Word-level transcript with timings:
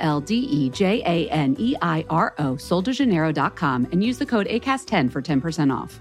L 0.00 0.20
D 0.20 0.34
E 0.34 0.70
J 0.70 1.02
A 1.06 1.28
N 1.30 1.56
E 1.58 1.76
I 1.80 2.04
R 2.10 2.34
O, 2.38 2.54
soldejaneiro.com, 2.54 3.88
and 3.92 4.02
use 4.02 4.18
the 4.18 4.26
code 4.26 4.46
ACAST10 4.48 5.12
for 5.12 5.22
10% 5.22 5.72
off. 5.74 6.00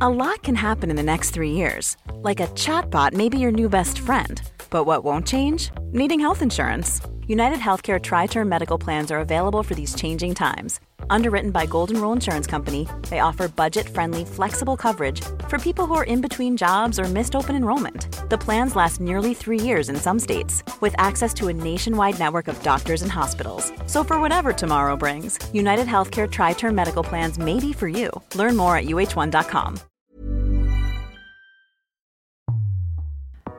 A 0.00 0.08
lot 0.08 0.42
can 0.42 0.54
happen 0.54 0.90
in 0.90 0.96
the 0.96 1.02
next 1.02 1.30
three 1.30 1.52
years. 1.52 1.96
Like 2.14 2.40
a 2.40 2.46
chatbot 2.48 3.12
may 3.12 3.28
be 3.28 3.38
your 3.38 3.52
new 3.52 3.68
best 3.68 3.98
friend. 3.98 4.40
But 4.70 4.84
what 4.84 5.04
won't 5.04 5.26
change? 5.26 5.70
Needing 5.92 6.18
health 6.18 6.42
insurance. 6.42 7.00
United 7.26 7.58
Healthcare 7.58 8.00
Tri 8.02 8.26
Term 8.26 8.48
Medical 8.48 8.78
Plans 8.78 9.10
are 9.10 9.20
available 9.20 9.62
for 9.62 9.74
these 9.74 9.94
changing 9.94 10.34
times. 10.34 10.80
Underwritten 11.10 11.50
by 11.50 11.66
Golden 11.66 12.00
Rule 12.00 12.12
Insurance 12.12 12.46
Company, 12.46 12.86
they 13.08 13.20
offer 13.20 13.48
budget 13.48 13.88
friendly, 13.88 14.24
flexible 14.24 14.76
coverage 14.76 15.20
for 15.48 15.58
people 15.58 15.86
who 15.86 15.94
are 15.94 16.04
in 16.04 16.20
between 16.20 16.56
jobs 16.56 16.98
or 16.98 17.04
missed 17.04 17.34
open 17.34 17.56
enrollment. 17.56 18.06
The 18.30 18.38
plans 18.38 18.76
last 18.76 19.00
nearly 19.00 19.34
three 19.34 19.60
years 19.60 19.88
in 19.88 19.96
some 19.96 20.18
states, 20.18 20.62
with 20.80 20.94
access 20.98 21.32
to 21.34 21.48
a 21.48 21.52
nationwide 21.52 22.18
network 22.18 22.48
of 22.48 22.62
doctors 22.62 23.02
and 23.02 23.10
hospitals. 23.10 23.72
So, 23.86 24.04
for 24.04 24.20
whatever 24.20 24.52
tomorrow 24.52 24.96
brings, 24.96 25.38
United 25.52 25.86
Healthcare 25.86 26.30
Tri 26.30 26.52
Term 26.52 26.74
Medical 26.74 27.02
Plans 27.02 27.38
may 27.38 27.58
be 27.58 27.72
for 27.72 27.88
you. 27.88 28.10
Learn 28.34 28.56
more 28.56 28.76
at 28.76 28.84
uh1.com. 28.84 29.78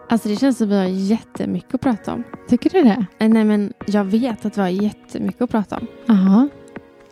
Alltså 0.10 0.30
det 0.30 0.36
känns 0.36 0.58
som 0.58 0.70
vi 0.70 0.76
har 0.78 0.86
jättemycket 0.86 1.76
att 1.76 1.82
prata 1.82 2.14
om. 2.14 2.24
Tycker 2.48 2.70
du 2.70 2.82
det? 2.84 3.06
Eh, 3.20 3.30
Nej 3.30 3.44
men 3.44 3.74
jag 3.86 4.04
vet 4.04 4.46
att 4.46 4.58
vi 4.58 4.62
har 4.62 4.70
jättemycket 4.70 5.42
att 5.42 5.50
prata 5.50 5.78
om. 5.78 5.88
Jaha. 6.06 6.50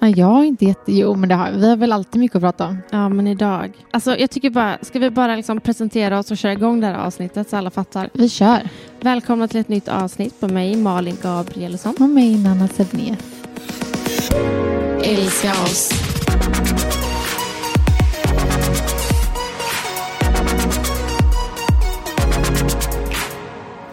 Ja, 0.03 0.07
jag 0.07 0.25
har 0.25 0.43
inte 0.43 0.65
jätte... 0.65 0.91
Jo, 0.91 1.15
men 1.15 1.29
det 1.29 1.35
har, 1.35 1.51
vi 1.51 1.69
har 1.69 1.75
väl 1.75 1.91
alltid 1.91 2.19
mycket 2.19 2.35
att 2.35 2.41
prata 2.41 2.65
om. 2.67 2.77
Ja 2.91 3.09
men 3.09 3.27
idag. 3.27 3.71
Alltså 3.91 4.17
jag 4.17 4.31
tycker 4.31 4.49
bara, 4.49 4.77
ska 4.81 4.99
vi 4.99 5.09
bara 5.09 5.35
liksom 5.35 5.59
presentera 5.59 6.19
oss 6.19 6.31
och 6.31 6.37
köra 6.37 6.53
igång 6.53 6.81
det 6.81 6.87
här 6.87 6.95
avsnittet 6.95 7.49
så 7.49 7.57
alla 7.57 7.69
fattar. 7.69 8.09
Vi 8.13 8.29
kör. 8.29 8.69
Välkomna 9.01 9.47
till 9.47 9.59
ett 9.59 9.67
nytt 9.69 9.87
avsnitt 9.87 10.39
på 10.39 10.47
mig 10.47 10.75
Malin 10.75 11.17
Gabrielsson. 11.21 11.93
Och 11.99 12.09
mig, 12.09 12.37
Nanna 12.37 12.67
Sevné. 12.67 13.15
Älska 15.03 15.51
oss. 15.51 15.91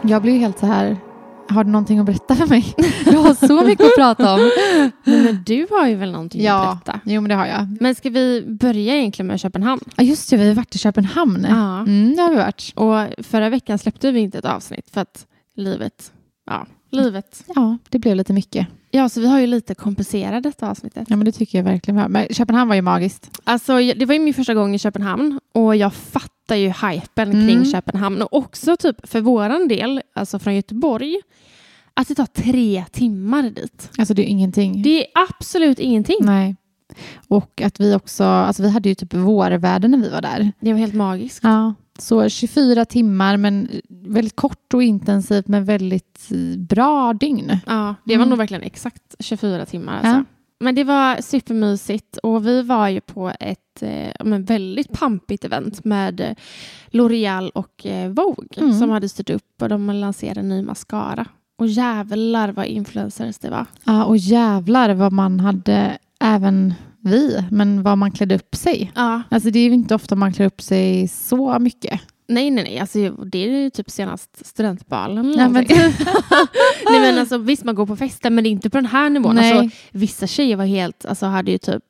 Jag 0.03 0.23
blir 0.23 0.39
helt 0.39 0.59
så 0.59 0.67
här... 0.67 0.97
Har 1.51 1.65
du 1.65 1.71
någonting 1.71 1.99
att 1.99 2.07
berätta 2.07 2.37
för 2.37 2.47
mig? 2.47 2.75
Du 3.05 3.17
har 3.17 3.47
så 3.47 3.65
mycket 3.65 3.87
att 3.87 3.95
prata 3.97 4.35
om. 4.35 4.51
Men 5.05 5.43
du 5.47 5.67
har 5.71 5.87
ju 5.89 5.95
väl 5.95 6.13
någonting 6.13 6.43
Ja, 6.43 6.69
att 6.69 6.85
berätta. 6.85 7.01
jo 7.05 7.21
men 7.21 7.29
det 7.29 7.35
har 7.35 7.47
jag. 7.47 7.77
Men 7.81 7.95
ska 7.95 8.11
vi 8.11 8.45
börja 8.47 8.97
egentligen 8.97 9.27
med 9.27 9.41
Köpenhamn? 9.41 9.81
Ja, 9.97 10.03
just 10.05 10.31
det, 10.31 10.37
vi 10.37 10.49
har 10.49 10.55
varit 10.55 10.75
i 10.75 10.79
Köpenhamn. 10.79 11.47
Ja. 11.49 11.79
Mm, 11.81 12.17
det 12.17 12.23
har 12.23 12.31
vi 12.31 12.37
varit. 12.37 12.73
Och 12.75 13.25
förra 13.25 13.49
veckan 13.51 13.79
släppte 13.79 14.13
vi 14.13 14.21
inte 14.21 14.39
ett 14.39 14.45
avsnitt 14.45 14.91
för 14.91 15.01
att 15.01 15.27
livet, 15.57 16.13
ja, 16.47 16.67
livet. 16.91 17.45
Ja, 17.55 17.79
det 17.89 17.99
blev 17.99 18.17
lite 18.17 18.33
mycket. 18.33 18.67
Ja, 18.91 19.09
så 19.09 19.21
vi 19.21 19.27
har 19.29 19.41
ju 19.41 19.47
lite 19.47 19.75
kompenserat 19.75 20.43
detta 20.43 20.71
avsnittet. 20.71 21.05
Ja, 21.11 21.17
men 21.17 21.25
det 21.25 21.33
tycker 21.33 21.59
jag 21.59 21.65
verkligen 21.65 21.97
var. 21.97 22.09
Men 22.09 22.27
Köpenhamn 22.31 22.69
var 22.69 22.75
ju 22.75 22.83
magiskt. 22.83 23.31
Alltså, 23.45 23.73
det 23.79 24.05
var 24.07 24.15
ju 24.15 24.21
min 24.21 24.35
första 24.35 24.55
gång 24.55 24.75
i 24.75 24.79
Köpenhamn 24.79 25.41
och 25.55 25.77
jag 25.77 25.95
fattar 25.95 26.57
ju 26.57 26.69
hypen 26.69 27.31
Mm. 27.33 27.49
kring 27.49 27.73
Köpenhamn 27.73 28.23
och 28.23 28.35
också 28.37 28.77
typ 28.77 29.09
för 29.09 29.21
våran 29.21 29.69
del, 29.69 30.01
alltså 30.15 30.39
från 30.39 30.55
Göteborg, 30.55 31.17
att 32.01 32.09
det 32.09 32.15
tar 32.15 32.27
tre 32.27 32.85
timmar 32.93 33.43
dit. 33.43 33.91
Alltså 33.99 34.15
det 34.15 34.23
är 34.23 34.27
ingenting. 34.31 34.83
Det 34.83 35.01
är 35.01 35.07
absolut 35.31 35.79
ingenting. 35.79 36.17
Nej. 36.21 36.57
Och 37.29 37.63
att 37.63 37.81
vi 37.81 37.95
också, 37.95 38.25
alltså 38.25 38.63
vi 38.63 38.71
hade 38.71 38.89
ju 38.89 38.95
typ 38.95 39.15
vårväder 39.15 39.89
när 39.89 39.99
vi 39.99 40.09
var 40.09 40.23
där. 40.23 40.53
Det 40.61 40.73
var 40.73 40.81
helt 40.81 40.95
magiskt. 40.95 41.41
Ja, 41.43 41.75
så 41.99 42.29
24 42.29 42.85
timmar 42.85 43.37
men 43.37 43.69
väldigt 43.89 44.37
kort 44.37 44.75
och 44.75 44.83
intensivt 44.83 45.49
men 45.49 45.65
väldigt 45.65 46.29
eh, 46.31 46.59
bra 46.59 47.13
dygn. 47.13 47.59
Ja, 47.67 47.95
det 48.05 48.17
var 48.17 48.23
Mm. 48.23 48.29
nog 48.29 48.39
verkligen 48.39 48.63
exakt 48.63 49.15
24 49.19 49.67
timmar. 49.67 49.93
Alltså. 49.93 50.09
Ja. 50.11 50.25
Men 50.61 50.75
det 50.75 50.85
var 50.85 51.21
supermysigt 51.23 52.17
och 52.17 52.47
vi 52.47 52.63
var 52.63 52.89
ju 52.89 53.01
på 53.01 53.33
ett 53.41 53.83
eh, 53.83 54.39
väldigt 54.39 54.93
pampigt 54.93 55.45
event 55.45 55.85
med 55.85 56.21
eh, 56.21 56.31
L'Oreal 56.91 57.49
och 57.51 57.87
eh, 57.87 58.11
Vogue 58.11 58.49
Mm. 58.57 58.79
som 58.79 58.91
hade 58.91 59.09
styrt 59.09 59.31
upp 59.31 59.63
och 59.63 59.69
de 59.69 59.91
lanserade 59.91 60.41
en 60.41 60.49
ny 60.49 60.63
mascara. 60.63 61.27
Och 61.59 61.67
jävlar 61.67 62.53
vad 62.53 62.67
influencers 62.67 63.39
det 63.39 63.51
var. 63.51 63.67
Ja, 63.85 64.05
och 64.05 64.17
jävlar 64.17 64.95
vad 64.95 65.13
man 65.13 65.41
hade, 65.41 65.99
även 66.21 66.75
vi, 67.01 67.45
men 67.51 67.83
vad 67.83 67.99
man 67.99 68.11
klädde 68.13 68.35
upp 68.35 68.55
sig. 68.57 68.93
Ja, 68.95 69.23
Alltså 69.31 69.51
det 69.51 69.59
är 69.59 69.65
ju 69.65 69.73
inte 69.75 69.95
ofta 69.95 70.17
man 70.17 70.33
klär 70.33 70.47
upp 70.47 70.61
sig 70.63 71.09
så 71.09 71.59
mycket. 71.59 72.01
nej, 72.29 72.51
nej, 72.51 72.65
nej. 72.65 72.79
Alltså, 72.79 72.99
det 73.11 73.39
är 73.39 73.49
ju 73.63 73.71
typ 73.71 73.91
senast 73.91 74.47
studentbalen. 74.47 75.27
Nej, 75.27 75.37
men 75.37 75.53
någonting. 75.53 75.77
nej, 76.91 77.01
men 77.01 77.19
alltså, 77.19 77.39
visst, 77.39 77.65
man 77.65 77.75
går 77.75 77.87
på 77.87 77.97
fester, 77.97 78.31
men 78.31 78.45
det 78.45 78.49
är 78.51 78.53
inte 78.53 78.71
på 78.71 78.79
den 78.79 78.87
här 78.87 79.11
nivån. 79.11 79.35
Nej. 79.35 79.53
Alltså, 79.59 79.77
vissa 79.93 80.27
tjejer 80.27 80.57
var 80.57 80.65
helt, 80.65 81.05
alltså, 81.07 81.27
hade 81.27 81.51
ju 81.51 81.59
typ 81.59 81.83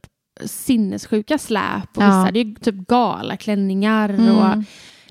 sinnessjuka 0.44 1.38
släp 1.38 1.96
och 1.96 2.02
Ja. 2.02 2.06
vissa 2.06 2.12
hade 2.18 2.38
ju 2.38 2.54
typ 2.54 2.74
galaklänningar. 2.74 4.08
Mm. 4.08 4.36
Och 4.36 4.62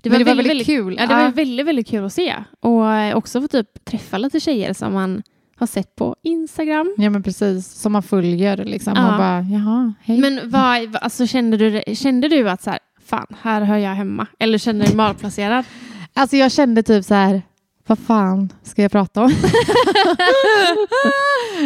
det 0.04 0.10
var, 0.10 0.18
Men 0.20 0.38
väldigt, 0.38 0.66
kul. 0.68 0.96
Ja, 1.00 1.08
det 1.08 1.16
var 1.16 1.32
väldigt, 1.32 1.66
väldigt 1.68 1.88
kul 1.88 2.06
att 2.06 2.14
se. 2.14 2.36
Och 2.60 2.94
eh, 2.94 3.16
också 3.18 3.42
få 3.42 3.48
typ 3.48 3.86
träffa 3.86 4.18
lite 4.18 4.40
tjejer 4.40 4.74
som 4.74 4.94
man 4.94 5.24
har 5.56 5.68
sett 5.68 5.96
på 5.96 6.16
Instagram. 6.24 6.96
Ja 6.98 7.10
men 7.10 7.24
precis, 7.24 7.68
som 7.68 7.92
man 7.94 8.04
följer 8.04 8.58
liksom 8.58 8.94
Ja. 8.96 9.12
och 9.12 9.18
bara 9.18 9.42
jaha, 9.42 9.94
hej. 10.04 10.18
Men 10.20 10.40
vad- 10.50 10.96
alltså, 10.96 11.28
kände, 11.28 11.58
du, 11.58 11.96
kände 11.96 12.28
du 12.28 12.50
att 12.50 12.62
så 12.64 12.70
här, 12.70 12.80
fan, 13.06 13.28
här 13.42 13.62
hör 13.62 13.78
jag 13.78 13.92
hemma? 13.96 14.28
Eller 14.40 14.58
kände 14.58 14.84
du 14.84 14.88
dig 14.88 14.96
malplacerad? 14.96 15.66
Alltså 16.14 16.36
jag 16.38 16.52
kände 16.52 16.84
typ 16.84 17.06
så 17.06 17.14
här, 17.14 17.42
vad 17.88 18.00
fan 18.00 18.50
ska 18.64 18.82
jag 18.82 18.92
prata 18.92 19.22
om? 19.24 19.32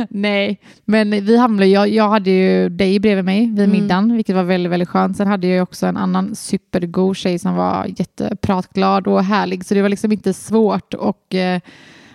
Nej, 0.10 0.60
men 0.86 1.12
vi 1.26 1.38
hamnade, 1.38 1.68
jag, 1.68 1.90
jag 1.90 2.10
hade 2.10 2.30
ju 2.32 2.70
dig 2.70 3.00
bredvid 3.00 3.26
mig 3.26 3.40
vid 3.40 3.60
Mm. 3.60 3.72
middagen, 3.72 4.16
vilket 4.16 4.36
var 4.36 4.44
väldigt, 4.44 4.72
väldigt 4.72 4.90
skönt. 4.90 5.18
Sen 5.18 5.28
hade 5.28 5.48
jag 5.48 5.56
ju 5.56 5.62
också 5.62 5.86
en 5.86 5.98
annan 5.98 6.36
supergod 6.36 7.18
tjej 7.18 7.40
som 7.40 7.56
var 7.56 7.86
jättepratglad 7.98 9.08
och 9.08 9.24
härlig, 9.24 9.66
så 9.66 9.74
det 9.74 9.82
var 9.82 9.90
liksom 9.90 10.12
inte 10.12 10.34
svårt 10.34 10.94
och 10.94 11.36
eh, 11.36 11.60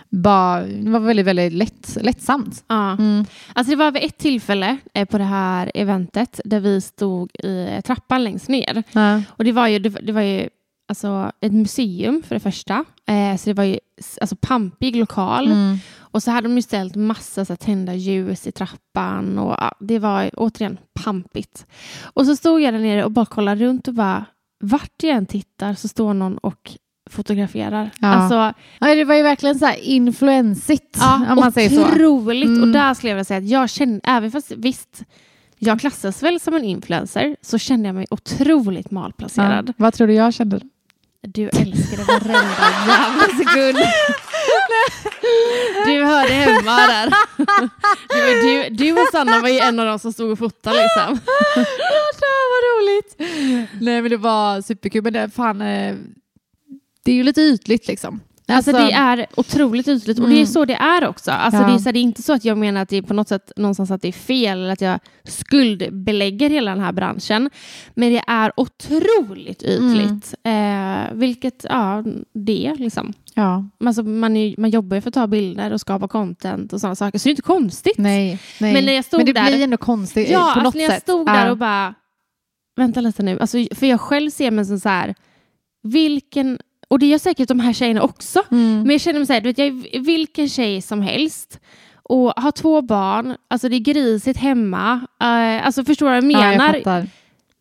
bara, 0.09 0.63
det 0.63 0.91
var 0.91 1.01
väldigt, 1.01 1.27
väldigt 1.27 1.53
lätt, 1.53 1.97
lättsamt. 2.01 2.65
Ja. 2.69 2.93
Mm. 2.93 3.25
Alltså 3.53 3.71
det 3.71 3.77
var 3.77 3.91
vid 3.91 4.05
ett 4.05 4.19
tillfälle 4.19 4.77
eh, 4.95 5.05
på 5.05 5.19
det 5.19 5.25
här 5.25 5.73
eventet 5.75 6.41
där 6.45 6.61
vi 6.61 6.81
stod 6.81 7.31
i 7.35 7.81
trappan 7.85 8.25
längst 8.25 8.49
ner. 8.49 8.83
Ja. 8.93 9.23
Och 9.29 9.45
det 9.45 9.53
var 9.53 9.69
ju, 9.69 9.79
det 9.79 10.13
var 10.13 10.23
ju 10.23 10.49
alltså, 10.89 11.33
ett 11.41 11.53
museum 11.53 12.23
för 12.29 12.35
det 12.35 12.41
första. 12.41 12.85
Eh, 13.07 13.37
så 13.37 13.51
det 13.51 13.55
var 13.55 13.65
ju 13.65 13.79
alltså, 14.21 14.37
pampig 14.41 14.97
lokal. 14.97 15.47
Mm. 15.47 15.79
Och 15.99 16.23
så 16.23 16.31
hade 16.31 16.49
de 16.49 16.57
ju 16.57 16.63
ställt 16.63 16.97
massa 16.97 17.45
så 17.45 17.53
här, 17.53 17.57
tända 17.57 17.95
ljus 17.95 18.47
i 18.47 18.53
trappan. 18.53 19.39
Och 19.39 19.55
ja, 19.61 19.73
Det 19.81 19.99
var 19.99 20.31
återigen 20.37 20.79
pampigt. 21.05 21.67
Och 22.03 22.27
så 22.27 22.37
stod 22.37 22.61
jag 22.61 22.75
där 22.75 22.81
nere 22.81 23.05
och 23.05 23.11
bara 23.13 23.27
kollade 23.27 23.65
runt 23.65 23.89
och 23.89 23.95
bara 23.95 24.25
vart 24.61 25.03
jag 25.03 25.17
än 25.17 25.27
tittar 25.27 25.75
så 25.75 25.89
står 25.89 26.15
någon 26.15 26.39
och 26.39 26.73
fotograferar. 27.11 27.91
Ja. 28.01 28.09
Alltså, 28.09 28.61
Ja, 28.79 28.95
det 28.95 29.05
var 29.05 29.15
ju 29.15 29.23
verkligen 29.23 29.59
så 29.59 29.67
här 29.67 29.77
influensigt, 29.85 30.97
ja, 31.01 31.27
om 31.31 31.37
man 31.37 31.53
säger 31.53 31.69
så. 31.71 31.87
otroligt. 31.89 32.49
Och 32.49 32.57
Mm. 32.57 32.73
där 32.73 32.95
skulle 32.95 33.11
jag 33.11 33.15
vilja 33.17 33.25
säga 33.25 33.39
att 33.39 33.49
jag 33.49 33.71
kände, 33.71 34.01
även 34.05 34.31
fast 34.31 34.51
visst, 34.51 35.03
jag 35.59 35.81
klassas 35.81 36.23
väl 36.23 36.41
som 36.41 36.55
en 36.55 36.65
influencer, 36.65 37.37
så 37.43 37.59
kände 37.59 37.89
jag 37.89 37.95
mig 37.95 38.07
otroligt 38.11 38.91
malplacerad. 38.91 39.69
Ja. 39.69 39.75
Vad 39.77 39.95
tror 39.95 40.07
du 40.07 40.15
jag 40.15 40.35
kände? 40.35 40.61
Du 41.29 41.49
älskade 41.49 42.05
varenda 42.05 42.57
jävla 42.87 43.27
sekund. 43.39 43.79
Du 45.87 46.05
hörde 46.05 46.33
hemma 46.33 46.77
där. 46.87 47.13
Du, 48.09 48.41
du, 48.43 48.69
du 48.85 48.93
och 48.93 49.09
Sanna 49.13 49.41
var 49.41 49.49
ju 49.49 49.59
en 49.59 49.79
av 49.79 49.87
de 49.87 49.99
som 49.99 50.13
stod 50.13 50.31
och 50.31 50.39
fotade 50.39 50.77
liksom. 50.83 51.21
Ja, 52.21 52.37
vad 52.53 52.83
roligt. 52.83 53.15
Nej 53.81 54.03
men 54.03 54.11
det 54.11 54.17
var 54.17 54.63
superkul. 54.63 55.03
Men 55.03 55.13
det, 55.13 55.31
fan, 55.31 55.61
eh, 55.61 55.95
det 57.05 57.11
är 57.11 57.15
ju 57.15 57.23
lite 57.23 57.41
ytligt 57.41 57.89
liksom. 57.89 58.21
Alltså, 58.49 58.73
det 58.73 58.93
är 58.93 59.27
otroligt 59.37 59.89
ytligt 59.89 60.19
och 60.19 60.27
det 60.29 60.33
är 60.35 60.37
Mm. 60.37 60.47
så 60.47 60.65
det 60.65 60.75
är 60.75 61.09
också. 61.09 61.31
Alltså 61.31 61.61
Ja. 61.63 61.67
det, 61.69 61.75
är, 61.75 61.79
så 61.79 61.93
det 61.93 61.99
är 61.99 62.03
inte 62.03 62.23
så 62.23 62.33
att 62.33 62.45
jag 62.45 62.59
menar 62.59 62.83
att 62.83 62.89
det 62.89 62.97
är 62.97 63.03
på 63.03 63.15
något 63.15 63.29
sätt 63.29 63.53
någonstans 63.57 63.91
att 63.91 64.03
det 64.03 64.09
är 64.09 64.13
fel 64.13 64.59
eller 64.59 64.73
att 64.73 64.81
jag 64.81 64.99
skuldbelägger 65.25 66.51
hela 66.51 66.71
den 66.71 66.81
här 66.85 66.93
branschen. 66.93 67.51
Men 67.95 68.13
det 68.13 68.23
är 68.27 68.53
otroligt 68.57 69.63
ytligt. 69.63 70.35
Eh, 70.45 71.13
vilket, 71.15 71.67
ja, 71.69 72.05
det 72.35 72.67
är 72.67 72.77
liksom. 72.77 73.13
Ja, 73.35 73.65
Alltså, 73.85 74.03
man, 74.03 74.37
är, 74.37 74.55
man 74.61 74.71
jobbar 74.71 74.95
ju 74.95 75.01
för 75.01 75.09
att 75.11 75.15
ta 75.15 75.27
bilder 75.27 75.73
och 75.73 75.81
skapa 75.81 76.09
content 76.09 76.73
och 76.73 76.81
sådana 76.81 76.95
saker. 76.95 77.19
Så 77.19 77.25
det 77.25 77.29
är 77.29 77.33
inte 77.33 77.43
konstigt. 77.43 77.99
nej, 77.99 78.39
nej. 78.61 78.73
Men 78.73 78.85
när 78.85 78.93
jag 78.93 79.05
stod 79.05 79.19
Men 79.19 79.27
det 79.27 79.33
där- 79.33 79.47
blir 79.47 79.63
ändå 79.65 79.77
konstigt 79.77 80.29
Ja, 80.31 80.39
på 80.39 80.45
alltså 80.45 80.61
något 80.63 80.75
när 80.75 80.83
jag 80.83 80.93
sätt. 80.93 81.03
stod 81.03 81.27
där 81.27 81.51
och 81.51 81.57
bara, 81.59 81.95
vänta 82.77 83.01
lite 83.01 83.23
nu. 83.23 83.39
Alltså, 83.41 83.59
för 83.75 83.87
jag 83.87 84.01
själv 84.01 84.31
ser 84.31 84.51
mig 84.51 84.65
som 84.65 84.81
så 84.81 84.89
här, 84.89 85.15
vilken, 85.83 86.59
och 86.89 86.99
det 86.99 87.07
gör 87.07 87.19
säkert 87.19 87.49
de 87.49 87.61
här 87.61 87.73
tjejerna 87.73 88.03
också, 88.03 88.43
Mm. 88.51 88.81
men 88.83 88.91
jag 88.91 89.01
känner 89.01 89.19
mig 89.21 89.27
så 89.27 89.33
här, 89.33 89.41
du 89.41 89.49
vet, 89.49 89.59
jag 89.59 89.67
är 89.67 90.01
vilken 90.01 90.49
tjej 90.49 90.83
som 90.83 91.03
helst 91.03 91.61
och 92.03 92.33
har 92.37 92.53
två 92.53 92.83
barn, 92.83 93.37
alltså 93.51 93.69
det 93.69 93.77
är 93.77 93.81
grisigt 93.81 94.39
hemma, 94.39 94.95
uh, 94.95 95.67
alltså 95.67 95.85
förstår 95.85 96.07
du 96.07 96.11
vad 96.13 96.17
jag 96.25 96.33
Ja, 96.33 96.39
menar? 96.51 96.67
jag 96.67 96.75
fattar. 96.77 97.07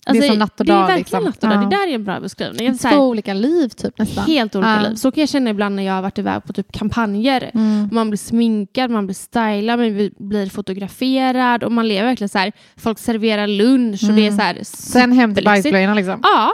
alltså, 0.06 0.22
det 0.22 0.28
är 0.28 0.30
som 0.30 0.40
natt 0.40 0.60
och 0.60 0.66
Det 0.66 0.72
är 0.72 0.76
dag. 0.78 0.88
verkligen 0.88 1.00
liksom. 1.00 1.24
natt 1.24 1.44
och 1.44 1.50
dag, 1.50 1.58
Ja. 1.58 1.70
det 1.70 1.76
där 1.76 1.88
är 1.92 1.96
en 1.96 2.04
bra 2.04 2.20
beskrivning. 2.20 2.78
Två 2.78 2.96
olika 2.98 3.34
liv 3.34 3.70
typ 3.70 4.00
nästan. 4.00 4.26
helt 4.26 4.56
olika 4.56 4.70
Ja. 4.84 4.90
liv. 4.90 4.96
Så 4.96 5.12
kan 5.12 5.22
jag 5.22 5.30
känna 5.30 5.50
ibland 5.50 5.76
när 5.76 5.84
jag 5.84 5.94
har 5.94 6.02
varit 6.02 6.18
iväg 6.20 6.44
på 6.44 6.54
typ 6.54 6.72
kampanjer. 6.72 7.52
Mm. 7.54 7.90
Man 7.92 8.10
blir 8.10 8.18
sminkad, 8.18 8.92
man 8.92 9.08
blir 9.08 9.16
stylad, 9.16 9.80
man 9.80 10.10
blir 10.20 10.50
fotograferad 10.50 11.64
och 11.64 11.72
man 11.72 11.88
lever 11.88 12.08
verkligen 12.08 12.30
så 12.30 12.38
här. 12.38 12.52
Folk 12.78 13.00
serverar 13.00 13.48
lunch 13.48 14.04
och 14.10 14.16
det 14.16 14.28
är 14.28 14.32
så 14.32 14.42
här. 14.42 14.60
Sen 14.64 15.12
hem 15.12 15.36
till 15.36 15.44
bajsblöjorna 15.44 15.94
liksom. 15.94 16.20
Ja, 16.24 16.54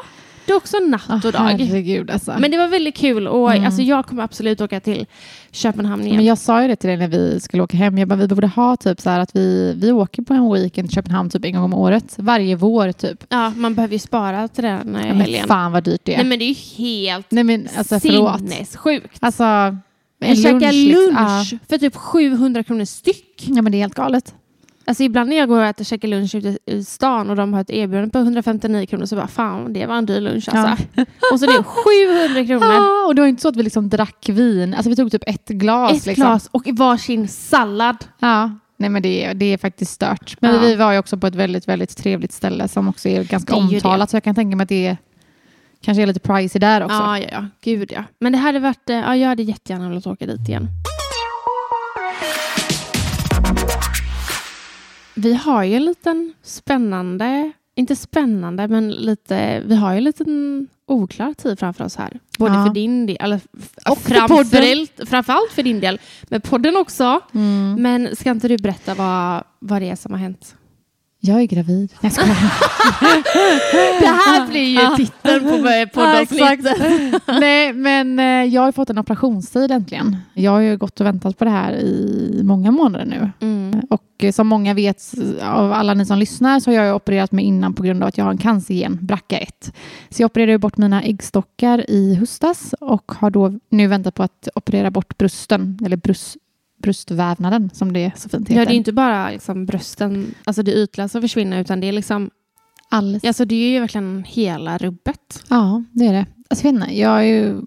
det 0.52 0.56
är 0.56 0.58
också 0.58 0.78
natt 0.80 1.26
och 1.26 1.32
dag. 1.32 1.40
herregud 1.40 2.12
alltså. 2.12 2.36
Men 2.40 2.52
det 2.52 2.58
var 2.58 2.68
väldigt 2.68 2.96
kul 2.98 3.28
och 3.28 3.52
Mm. 3.52 3.66
alltså, 3.66 3.82
jag 3.82 4.06
kommer 4.06 4.24
absolut 4.24 4.62
åka 4.62 4.80
till 4.80 5.06
Köpenhamn 5.52 6.04
igen. 6.04 6.16
Men 6.16 6.26
jag 6.26 6.38
sa 6.38 6.62
ju 6.62 6.68
det 6.68 6.76
till 6.76 6.88
dig 6.88 6.98
när 6.98 7.08
vi 7.08 7.40
skulle 7.40 7.64
åka 7.64 7.78
hem. 7.78 7.98
Jag 7.98 8.08
bara, 8.08 8.16
vi 8.16 8.28
borde 8.28 8.48
ha 8.48 8.78
typ 8.78 9.02
så 9.02 9.10
här 9.10 9.20
att 9.20 9.36
vi, 9.36 9.74
vi 9.78 9.92
åker 9.92 10.22
på 10.22 10.34
en 10.34 10.54
weekend 10.54 10.88
till 10.90 10.96
Köpenhamn 10.96 11.30
typ 11.30 11.46
en 11.46 11.54
gång 11.54 11.64
om 11.64 11.74
året. 11.74 12.14
Varje 12.18 12.56
vår 12.56 12.92
typ. 12.92 13.24
Ja, 13.30 13.50
man 13.56 13.76
behöver 13.76 13.94
ju 13.94 14.00
spara 14.00 14.48
till 14.48 14.64
den 14.64 14.96
här 14.96 15.08
Ja, 15.08 15.14
men 15.14 15.22
helgen. 15.22 15.48
fan 15.48 15.72
vad 15.72 15.84
dyrt 15.84 16.02
det 16.04 16.14
är. 16.14 16.18
Nej 16.18 16.26
men 16.26 16.40
det 16.40 16.46
är 16.46 16.50
ju 16.50 16.86
helt 16.86 17.32
Nej 17.32 17.44
men 17.44 17.68
alltså 17.78 18.00
sinnessjukt. 18.00 19.18
Alltså 19.20 19.44
en 19.44 19.78
Jag 20.20 20.38
käkar 20.38 20.72
liksom. 20.72 21.16
lunch 21.16 21.54
för 21.70 21.78
typ 21.78 21.96
700 21.96 22.64
kronor 22.64 22.86
styck. 22.86 23.44
Ja 23.48 23.62
men 23.62 23.72
det 23.72 23.78
är 23.78 23.80
helt 23.80 23.96
galet. 23.96 24.34
Alltså 24.86 25.04
ibland 25.04 25.30
när 25.30 25.38
jag 25.38 25.50
går 25.50 25.60
och 25.60 25.66
äter 25.66 25.84
käkar 25.86 26.08
lunch 26.08 26.36
ute 26.36 26.58
i 26.66 26.84
stan 26.84 27.30
och 27.30 27.36
de 27.36 27.54
har 27.54 27.62
ett 27.62 27.70
erbjudande 27.70 28.12
på 28.12 28.20
159 28.20 28.86
kronor 28.86 29.06
så 29.06 29.16
bara 29.16 29.28
fan 29.28 29.74
det 29.74 29.86
var 29.86 29.96
en 29.96 30.06
dyr 30.06 30.20
lunch 30.22 30.50
alltså. 30.52 30.84
Och 31.34 31.40
så 31.40 31.46
det 31.46 31.52
är 31.52 31.64
700 32.28 32.46
kronor. 32.46 32.74
Ah, 32.76 33.08
och 33.08 33.16
det 33.16 33.22
var 33.22 33.28
inte 33.28 33.42
så 33.42 33.48
att 33.50 33.56
vi 33.56 33.64
liksom 33.64 33.90
drack 33.90 34.30
vin. 34.30 34.74
Alltså 34.74 34.90
vi 34.90 34.96
tog 34.96 35.12
typ 35.12 35.24
ett 35.28 35.48
glas. 35.48 35.92
Ett 35.98 36.06
liksom. 36.06 36.22
glas 36.26 36.50
och 36.52 36.68
varsin 36.74 37.28
sallad. 37.28 37.98
Ja. 38.20 38.52
Nej 38.78 38.90
men 38.90 39.02
det, 39.02 39.26
är- 39.26 39.34
det 39.34 39.46
är 39.46 39.58
faktiskt 39.58 39.92
stört. 39.92 40.36
Men 40.40 40.54
Ja. 40.56 40.62
vi 40.62 40.76
var 40.76 40.92
ju 40.94 41.00
också 41.00 41.18
på 41.18 41.28
ett 41.28 41.36
väldigt, 41.36 41.68
väldigt 41.68 41.98
trevligt 41.98 42.32
ställe 42.34 42.68
som 42.68 42.88
också 42.88 43.10
är 43.10 43.24
ganska 43.24 43.54
är 43.54 43.58
omtalat. 43.58 44.10
Så 44.10 44.16
jag 44.16 44.24
kan 44.24 44.36
tänka 44.36 44.56
mig 44.58 44.64
att 44.64 44.70
det 44.70 44.88
är, 44.88 44.98
kanske 45.82 46.02
är 46.02 46.08
lite 46.08 46.20
pricey 46.20 46.60
där 46.60 46.84
också. 46.84 46.96
Ja, 46.96 47.20
ja, 47.20 47.28
ja. 47.32 47.46
Gud 47.64 47.92
ja. 47.96 48.04
Men 48.20 48.32
det 48.32 48.38
hade 48.38 48.60
varit, 48.60 48.90
eh, 48.90 48.96
ja, 48.96 49.16
jag 49.16 49.28
hade 49.28 49.44
jättegärna 49.44 49.90
velat 49.90 50.08
åka 50.08 50.26
dit 50.26 50.50
igen. 50.50 50.68
Vi 55.16 55.34
har 55.34 55.64
ju 55.64 55.76
en 55.76 55.86
liten 55.86 56.34
spännande, 56.44 57.52
inte 57.76 57.96
spännande, 57.96 58.68
men 58.68 58.92
lite, 58.92 59.62
vi 59.66 59.76
har 59.76 59.92
ju 59.92 59.98
en 59.98 60.04
liten 60.04 60.68
oklar 60.88 61.34
tid 61.34 61.60
framför 61.60 61.84
oss 61.84 61.96
här. 61.96 62.20
Både 62.40 62.54
Ja. 62.54 62.66
för 62.66 62.74
din 62.74 63.06
del, 63.06 63.18
eller 63.20 63.40
Och 63.90 63.98
för 63.98 64.10
framförallt, 64.10 65.10
framförallt 65.10 65.52
för 65.52 65.64
din 65.64 65.80
del, 65.80 66.00
med 66.30 66.44
podden 66.44 66.76
också. 66.76 67.20
Mm. 67.34 67.76
Men 67.82 68.16
ska 68.16 68.32
inte 68.32 68.48
du 68.48 68.58
berätta 68.58 68.94
vad, 68.96 69.44
vad 69.60 69.82
det 69.82 69.90
är 69.90 69.96
som 69.96 70.12
har 70.12 70.20
hänt? 70.20 70.56
Jag 71.24 71.42
är 71.42 71.46
gravid. 71.46 71.94
Jag 72.02 72.12
skojar. 72.12 72.36
Det 74.02 74.08
här 74.08 74.48
blir 74.48 74.82
ju 74.82 74.96
titeln 74.96 75.44
på 75.50 76.00
poddavsnittet. 76.00 76.78
Nej, 77.40 77.74
men 77.74 78.20
eh, 78.20 78.26
jag 78.54 78.62
har 78.62 78.72
fått 78.72 78.90
en 78.90 78.98
operationstid 79.00 79.72
äntligen. 79.72 80.18
Jag 80.34 80.52
har 80.52 80.60
ju 80.60 80.78
gått 80.78 81.00
och 81.00 81.06
väntat 81.06 81.38
på 81.38 81.46
det 81.46 81.52
här 81.52 81.74
i 81.74 82.42
många 82.44 82.72
månader 82.72 83.06
nu. 83.06 83.32
Mm. 83.40 83.61
Och 83.90 84.26
som 84.34 84.48
många 84.48 84.74
vet 84.74 85.14
av 85.42 85.72
alla 85.72 85.94
ni 85.94 86.06
som 86.06 86.18
lyssnar 86.18 86.60
så 86.60 86.72
har 86.72 86.76
jag 86.76 86.96
opererat 86.96 87.32
mig 87.32 87.46
innan 87.46 87.74
på 87.74 87.84
grund 87.84 88.04
av 88.04 88.08
att 88.08 88.18
jag 88.18 88.26
har 88.26 88.32
en 88.32 88.38
cancergen, 88.38 89.00
BRCA1. 89.02 89.74
Så 90.10 90.22
jag 90.22 90.26
opererade 90.26 90.58
bort 90.58 90.78
mina 90.78 91.04
äggstockar 91.04 91.90
i 91.90 92.16
höstas 92.16 92.76
och 92.80 93.12
har 93.12 93.30
då 93.30 93.60
nu 93.70 93.88
väntat 93.88 94.16
på 94.16 94.24
att 94.24 94.48
operera 94.56 94.92
bort 94.92 95.18
brösten, 95.18 95.80
eller 95.86 95.98
bröst, 95.98 96.38
bröstvävnaden 96.82 97.70
som 97.74 97.94
det 97.94 98.12
så 98.16 98.30
fint 98.30 98.50
heter. 98.50 98.60
Ja, 98.60 98.66
det 98.66 98.74
är 98.74 98.78
inte 98.78 98.94
bara 98.94 99.30
liksom 99.30 99.66
brösten, 99.66 100.34
alltså 100.44 100.64
det 100.64 100.74
ytliga 100.74 101.08
som 101.08 101.22
försvinner, 101.22 101.62
utan 101.62 101.80
det 101.80 101.88
är 101.88 101.92
liksom, 101.92 102.30
Allt. 102.90 103.26
alltså 103.26 103.46
det 103.46 103.56
är 103.56 103.70
ju 103.70 103.80
verkligen 103.80 104.24
hela 104.28 104.78
rubbet. 104.78 105.44
Ja, 105.50 105.84
det 105.92 106.08
är 106.08 106.14
det. 106.14 106.26
Alltså, 106.50 106.68
jag, 106.68 106.74
vet 106.74 106.82
inte, 106.84 107.00
jag 107.00 107.10
har 107.10 107.22
ju 107.22 107.62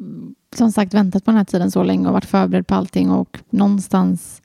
som 0.56 0.72
sagt 0.72 0.94
väntat 0.94 1.24
på 1.24 1.30
den 1.30 1.38
här 1.38 1.44
tiden 1.44 1.70
så 1.70 1.82
länge 1.82 2.06
och 2.06 2.12
varit 2.12 2.24
förberedd 2.24 2.66
på 2.66 2.74
allting 2.74 3.10
och 3.10 3.38
någonstans 3.50 4.42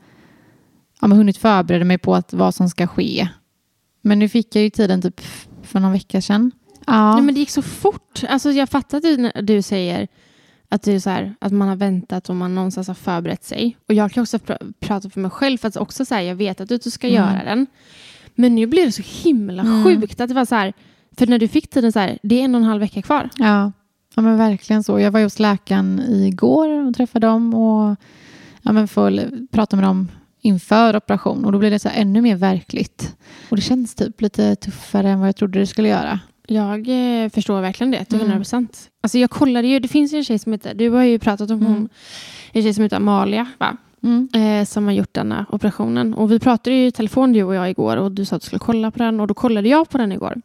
ja, 1.01 1.07
men 1.07 1.17
hunnit 1.17 1.37
förbereda 1.37 1.85
mig 1.85 1.97
på 1.97 2.15
att 2.15 2.33
vad 2.33 2.55
som 2.55 2.69
ska 2.69 2.87
ske. 2.87 3.27
Men 4.01 4.19
nu 4.19 4.29
fick 4.29 4.55
jag 4.55 4.63
ju 4.63 4.69
tiden 4.69 5.01
typ 5.01 5.21
för 5.63 5.79
någon 5.79 5.91
vecka 5.91 6.21
sedan. 6.21 6.51
Ja, 6.87 7.13
Nej, 7.15 7.23
men 7.23 7.33
det 7.33 7.39
gick 7.39 7.49
så 7.49 7.61
fort. 7.61 8.23
Alltså 8.29 8.51
jag 8.51 8.69
fattar 8.69 8.97
att 8.97 9.03
du, 9.03 9.17
när 9.17 9.41
du 9.41 9.61
säger 9.61 10.07
att, 10.69 10.83
du 10.83 10.91
är 10.95 10.99
så 10.99 11.09
här, 11.09 11.35
att 11.41 11.51
man 11.51 11.67
har 11.67 11.75
väntat 11.75 12.29
och 12.29 12.35
man 12.35 12.55
någonstans 12.55 12.87
har 12.87 12.95
förberett 12.95 13.43
sig. 13.43 13.77
Och 13.87 13.93
jag 13.93 14.11
kan 14.11 14.21
också 14.21 14.37
pr- 14.37 14.73
prata 14.79 15.09
för 15.09 15.19
mig 15.19 15.31
själv 15.31 15.57
för 15.57 15.67
att 15.67 15.77
också 15.77 16.05
säga 16.05 16.23
jag 16.23 16.35
vet 16.35 16.61
att 16.61 16.69
du 16.69 16.79
ska 16.91 17.07
Mm. 17.07 17.19
göra 17.19 17.43
den. 17.43 17.67
Men 18.35 18.55
nu 18.55 18.65
blir 18.67 18.85
det 18.85 18.91
så 18.91 19.03
himla 19.23 19.61
Mm. 19.63 19.83
sjukt 19.83 20.21
att 20.21 20.27
det 20.29 20.35
var 20.35 20.45
så 20.45 20.55
här, 20.55 20.73
för 21.17 21.27
när 21.27 21.39
du 21.39 21.47
fick 21.47 21.69
tiden 21.69 21.91
så 21.91 21.99
här, 21.99 22.19
det 22.23 22.39
är 22.41 22.45
en 22.45 22.55
och 22.55 22.61
en 22.61 22.67
halv 22.67 22.79
vecka 22.79 23.01
kvar. 23.01 23.29
ja. 23.35 23.71
ja, 24.15 24.21
men 24.21 24.37
verkligen 24.37 24.83
så. 24.83 24.99
Jag 24.99 25.11
var 25.11 25.19
ju 25.19 25.25
hos 25.25 25.39
läkaren 25.39 25.99
igår 26.09 26.87
och 26.87 26.95
träffade 26.95 27.27
dem 27.27 27.53
och 27.53 27.95
ja, 28.61 28.71
men 28.71 28.87
får 28.87 29.29
prata 29.51 29.75
med 29.75 29.85
dem 29.85 30.07
inför 30.41 30.95
operation 30.95 31.45
och 31.45 31.51
då 31.51 31.59
blir 31.59 31.71
det 31.71 31.79
så 31.79 31.89
ännu 31.93 32.21
mer 32.21 32.35
verkligt. 32.35 33.15
Och 33.49 33.55
det 33.55 33.61
känns 33.61 33.95
typ 33.95 34.21
lite 34.21 34.55
tuffare 34.55 35.09
än 35.09 35.19
vad 35.19 35.27
jag 35.27 35.35
trodde 35.35 35.59
det 35.59 35.67
skulle 35.67 35.87
göra. 35.87 36.19
Jag 36.47 36.79
eh, 37.23 37.29
förstår 37.29 37.61
verkligen 37.61 37.91
det 37.91 38.05
till 38.05 38.15
Mm. 38.15 38.27
100 38.27 38.37
procent. 38.39 38.89
Alltså 39.01 39.17
jag 39.17 39.29
kollade 39.29 39.67
ju, 39.67 39.79
det 39.79 39.87
finns 39.87 40.13
ju 40.13 40.17
en 40.17 40.23
tjej 40.23 40.39
som 40.39 40.51
heter, 40.51 40.73
du 40.73 40.89
har 40.89 41.03
ju 41.03 41.19
pratat 41.19 41.51
om 41.51 41.57
Mm. 41.59 41.73
hon, 41.73 41.89
en 42.51 42.63
tjej 42.63 42.73
som 42.73 42.83
heter 42.83 42.97
Amalia, 42.97 43.47
va? 43.57 43.77
Mm. 44.03 44.29
Eh, 44.33 44.65
som 44.65 44.85
har 44.85 44.91
gjort 44.93 45.13
denna 45.13 45.45
operationen. 45.51 46.13
Och 46.13 46.31
vi 46.31 46.39
pratade 46.39 46.75
ju 46.75 46.85
i 46.87 46.91
telefon 46.91 47.33
du 47.33 47.43
och 47.43 47.55
jag 47.55 47.69
igår 47.69 47.97
och 47.97 48.11
du 48.11 48.25
sa 48.25 48.35
att 48.35 48.41
du 48.41 48.45
skulle 48.45 48.59
kolla 48.59 48.91
på 48.91 48.99
den 48.99 49.19
och 49.19 49.27
då 49.27 49.33
kollade 49.33 49.69
jag 49.69 49.89
på 49.89 49.97
den 49.97 50.11
igår. 50.11 50.41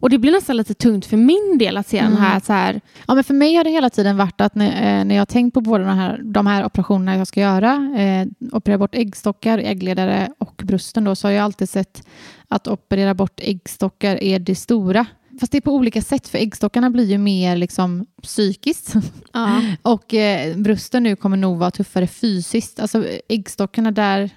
Och 0.00 0.10
det 0.10 0.18
blir 0.18 0.32
nästan 0.32 0.56
lite 0.56 0.74
tungt 0.74 1.06
för 1.06 1.16
min 1.16 1.58
del 1.58 1.76
att 1.76 1.88
se 1.88 1.98
Mm. 1.98 2.12
den 2.12 2.22
här 2.22 2.40
så 2.40 2.52
här, 2.52 2.80
Ja, 3.08 3.14
men 3.14 3.24
för 3.24 3.34
mig 3.34 3.54
har 3.54 3.64
det 3.64 3.70
hela 3.70 3.90
tiden 3.90 4.16
varit 4.16 4.40
att 4.40 4.54
när, 4.54 5.00
eh, 5.00 5.04
när 5.04 5.14
jag 5.14 5.28
tänkt 5.28 5.54
på 5.54 5.60
båda 5.60 5.84
de 5.84 5.98
här, 5.98 6.20
de 6.24 6.46
här 6.46 6.64
operationerna 6.64 7.16
jag 7.16 7.26
ska 7.26 7.40
göra, 7.40 7.94
eh, 7.98 8.26
operera 8.52 8.78
bort 8.78 8.94
äggstockar, 8.94 9.58
äggledare 9.58 10.28
och 10.38 10.62
brösten, 10.64 11.04
då, 11.04 11.14
så 11.16 11.28
har 11.28 11.32
jag 11.32 11.44
alltid 11.44 11.68
sett 11.68 12.06
att 12.48 12.68
operera 12.68 13.14
bort 13.14 13.40
äggstockar 13.42 14.22
är 14.22 14.38
det 14.38 14.54
stora. 14.54 15.06
Fast 15.40 15.52
det 15.52 15.58
är 15.58 15.62
på 15.62 15.72
olika 15.74 16.02
sätt, 16.02 16.28
för 16.28 16.38
äggstockarna 16.38 16.90
blir 16.90 17.04
ju 17.04 17.18
mer 17.18 17.56
liksom 17.56 18.06
psykiskt 18.22 18.94
ja. 19.32 19.62
och 19.82 20.14
eh, 20.14 20.56
brösten 20.56 21.02
nu 21.02 21.16
kommer 21.16 21.36
nog 21.36 21.58
vara 21.58 21.70
tuffare 21.70 22.06
fysiskt. 22.06 22.80
Alltså 22.80 23.04
äggstockarna 23.28 23.90
där, 23.90 24.30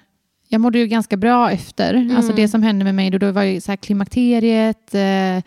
jag 0.54 0.60
mådde 0.60 0.78
ju 0.78 0.86
ganska 0.86 1.16
bra 1.16 1.50
efter. 1.50 1.94
Mm. 1.94 2.16
Alltså 2.16 2.32
det 2.32 2.48
som 2.48 2.62
hände 2.62 2.84
med 2.84 2.94
mig 2.94 3.10
då, 3.10 3.18
då 3.18 3.32
var 3.32 3.42
ju 3.42 3.60
så 3.60 3.72
här 3.72 3.76
klimakteriet, 3.76 4.94
eh, 4.94 5.42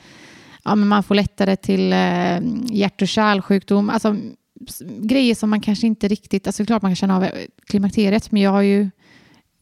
ja, 0.63 0.75
men 0.75 0.87
man 0.87 1.03
får 1.03 1.15
lättare 1.15 1.55
till 1.55 1.93
eh, 1.93 2.39
hjärt 2.75 3.01
och 3.01 3.07
kärlsjukdom. 3.07 3.89
Alltså 3.89 4.15
grejer 4.99 5.35
som 5.35 5.49
man 5.49 5.61
kanske 5.61 5.87
inte 5.87 6.07
riktigt, 6.07 6.47
alltså 6.47 6.65
klart 6.65 6.81
man 6.81 6.91
kan 6.91 6.95
känna 6.95 7.15
av 7.15 7.23
eh, 7.23 7.29
klimakteriet, 7.65 8.31
men 8.31 8.41
jag 8.41 8.51
har 8.51 8.61
ju 8.61 8.89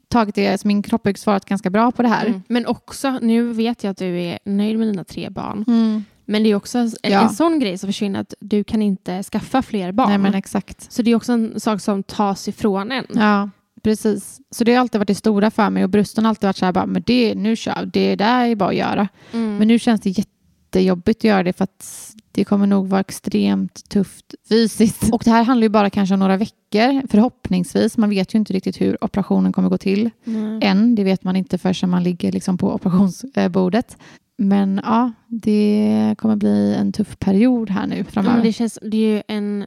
tagit 0.08 0.36
det, 0.36 0.48
alltså 0.48 0.68
min 0.68 0.84
kropp 0.84 1.04
har 1.06 1.12
ju 1.12 1.16
svarat 1.16 1.46
ganska 1.46 1.70
bra 1.70 1.92
på 1.92 2.02
det 2.02 2.08
här. 2.08 2.25
Mm. 2.25 2.42
Men 2.48 2.66
också, 2.66 3.20
nu 3.22 3.54
vet 3.54 3.84
jag 3.84 3.92
att 3.92 3.98
du 3.98 4.22
är 4.22 4.40
nöjd 4.46 4.80
med 4.80 4.88
dina 4.88 5.04
tre 5.04 5.30
barn. 5.30 5.66
Mm. 5.68 6.04
Men 6.25 6.44
det 6.44 6.50
är 6.50 6.56
också 6.56 6.78
en, 6.78 6.92
Ja. 7.04 7.22
en 7.22 7.30
sån 7.30 7.60
grej 7.60 7.78
som 7.78 7.88
försvinner 7.88 8.20
att 8.20 8.34
du 8.40 8.64
kan 8.64 8.82
inte 8.82 9.24
skaffa 9.24 9.62
fler 9.62 9.92
barn. 9.92 10.10
Nej 10.10 10.18
men 10.18 10.34
exakt. 10.36 10.92
Så 10.92 11.02
det 11.02 11.12
är 11.12 11.16
också 11.16 11.32
en 11.34 11.60
sak 11.60 11.82
som 11.82 12.04
tas 12.04 12.48
ifrån 12.48 12.92
en. 12.92 13.06
Ja, 13.14 13.50
precis. 13.86 14.39
Så 14.51 14.63
det 14.63 14.74
har 14.74 14.82
alltid 14.82 15.00
varit 15.00 15.08
det 15.08 15.15
stora 15.15 15.51
för 15.51 15.70
mig 15.70 15.84
och 15.84 15.89
brösten 15.89 16.25
har 16.25 16.30
alltid 16.30 16.48
varit 16.48 16.58
så 16.58 16.65
här, 16.65 16.72
bara, 16.74 16.86
men 16.86 17.04
det, 17.06 17.36
nu 17.36 17.56
kör 17.56 17.89
det 17.94 18.15
där 18.15 18.46
är 18.48 18.56
bara 18.56 18.70
att 18.70 18.75
göra. 18.75 19.08
Mm. 19.34 19.58
Men 19.58 19.68
nu 19.68 19.80
känns 19.80 20.01
det 20.01 20.10
jättejobbigt 20.10 21.20
att 21.20 21.24
göra 21.24 21.44
det 21.44 21.54
för 21.54 21.63
att 21.63 22.12
det 22.32 22.44
kommer 22.44 22.68
nog 22.68 22.88
vara 22.88 23.01
extremt 23.01 23.89
tufft 23.89 24.36
fysiskt. 24.50 25.10
Och 25.13 25.22
det 25.25 25.32
här 25.32 25.44
handlar 25.44 25.65
ju 25.65 25.70
bara 25.70 25.89
kanske 25.89 26.13
om 26.13 26.20
några 26.20 26.38
veckor, 26.38 27.08
förhoppningsvis. 27.08 27.98
Man 27.98 28.10
vet 28.10 28.34
ju 28.36 28.39
inte 28.39 28.54
riktigt 28.54 28.82
hur 28.82 29.04
operationen 29.04 29.54
kommer 29.54 29.70
gå 29.70 29.77
till 29.77 30.10
Mm. 30.25 30.60
än. 30.63 30.96
Det 30.96 31.04
vet 31.04 31.24
man 31.24 31.36
inte 31.36 31.58
förrän 31.58 31.89
man 31.89 32.04
ligger 32.04 32.32
liksom 32.32 32.58
på 32.58 32.74
operationsbordet. 32.74 33.98
Men 34.38 34.82
ja, 34.84 35.12
det 35.27 36.15
kommer 36.18 36.36
bli 36.36 36.75
en 36.80 36.92
tuff 36.92 37.20
period 37.20 37.70
här 37.70 37.88
nu 37.88 38.04
framöver. 38.04 38.36
men 38.36 38.46
det, 38.46 38.54
känns, 38.54 38.80
det 38.82 38.98
är 38.98 39.15
ju 39.15 39.22
en 39.27 39.65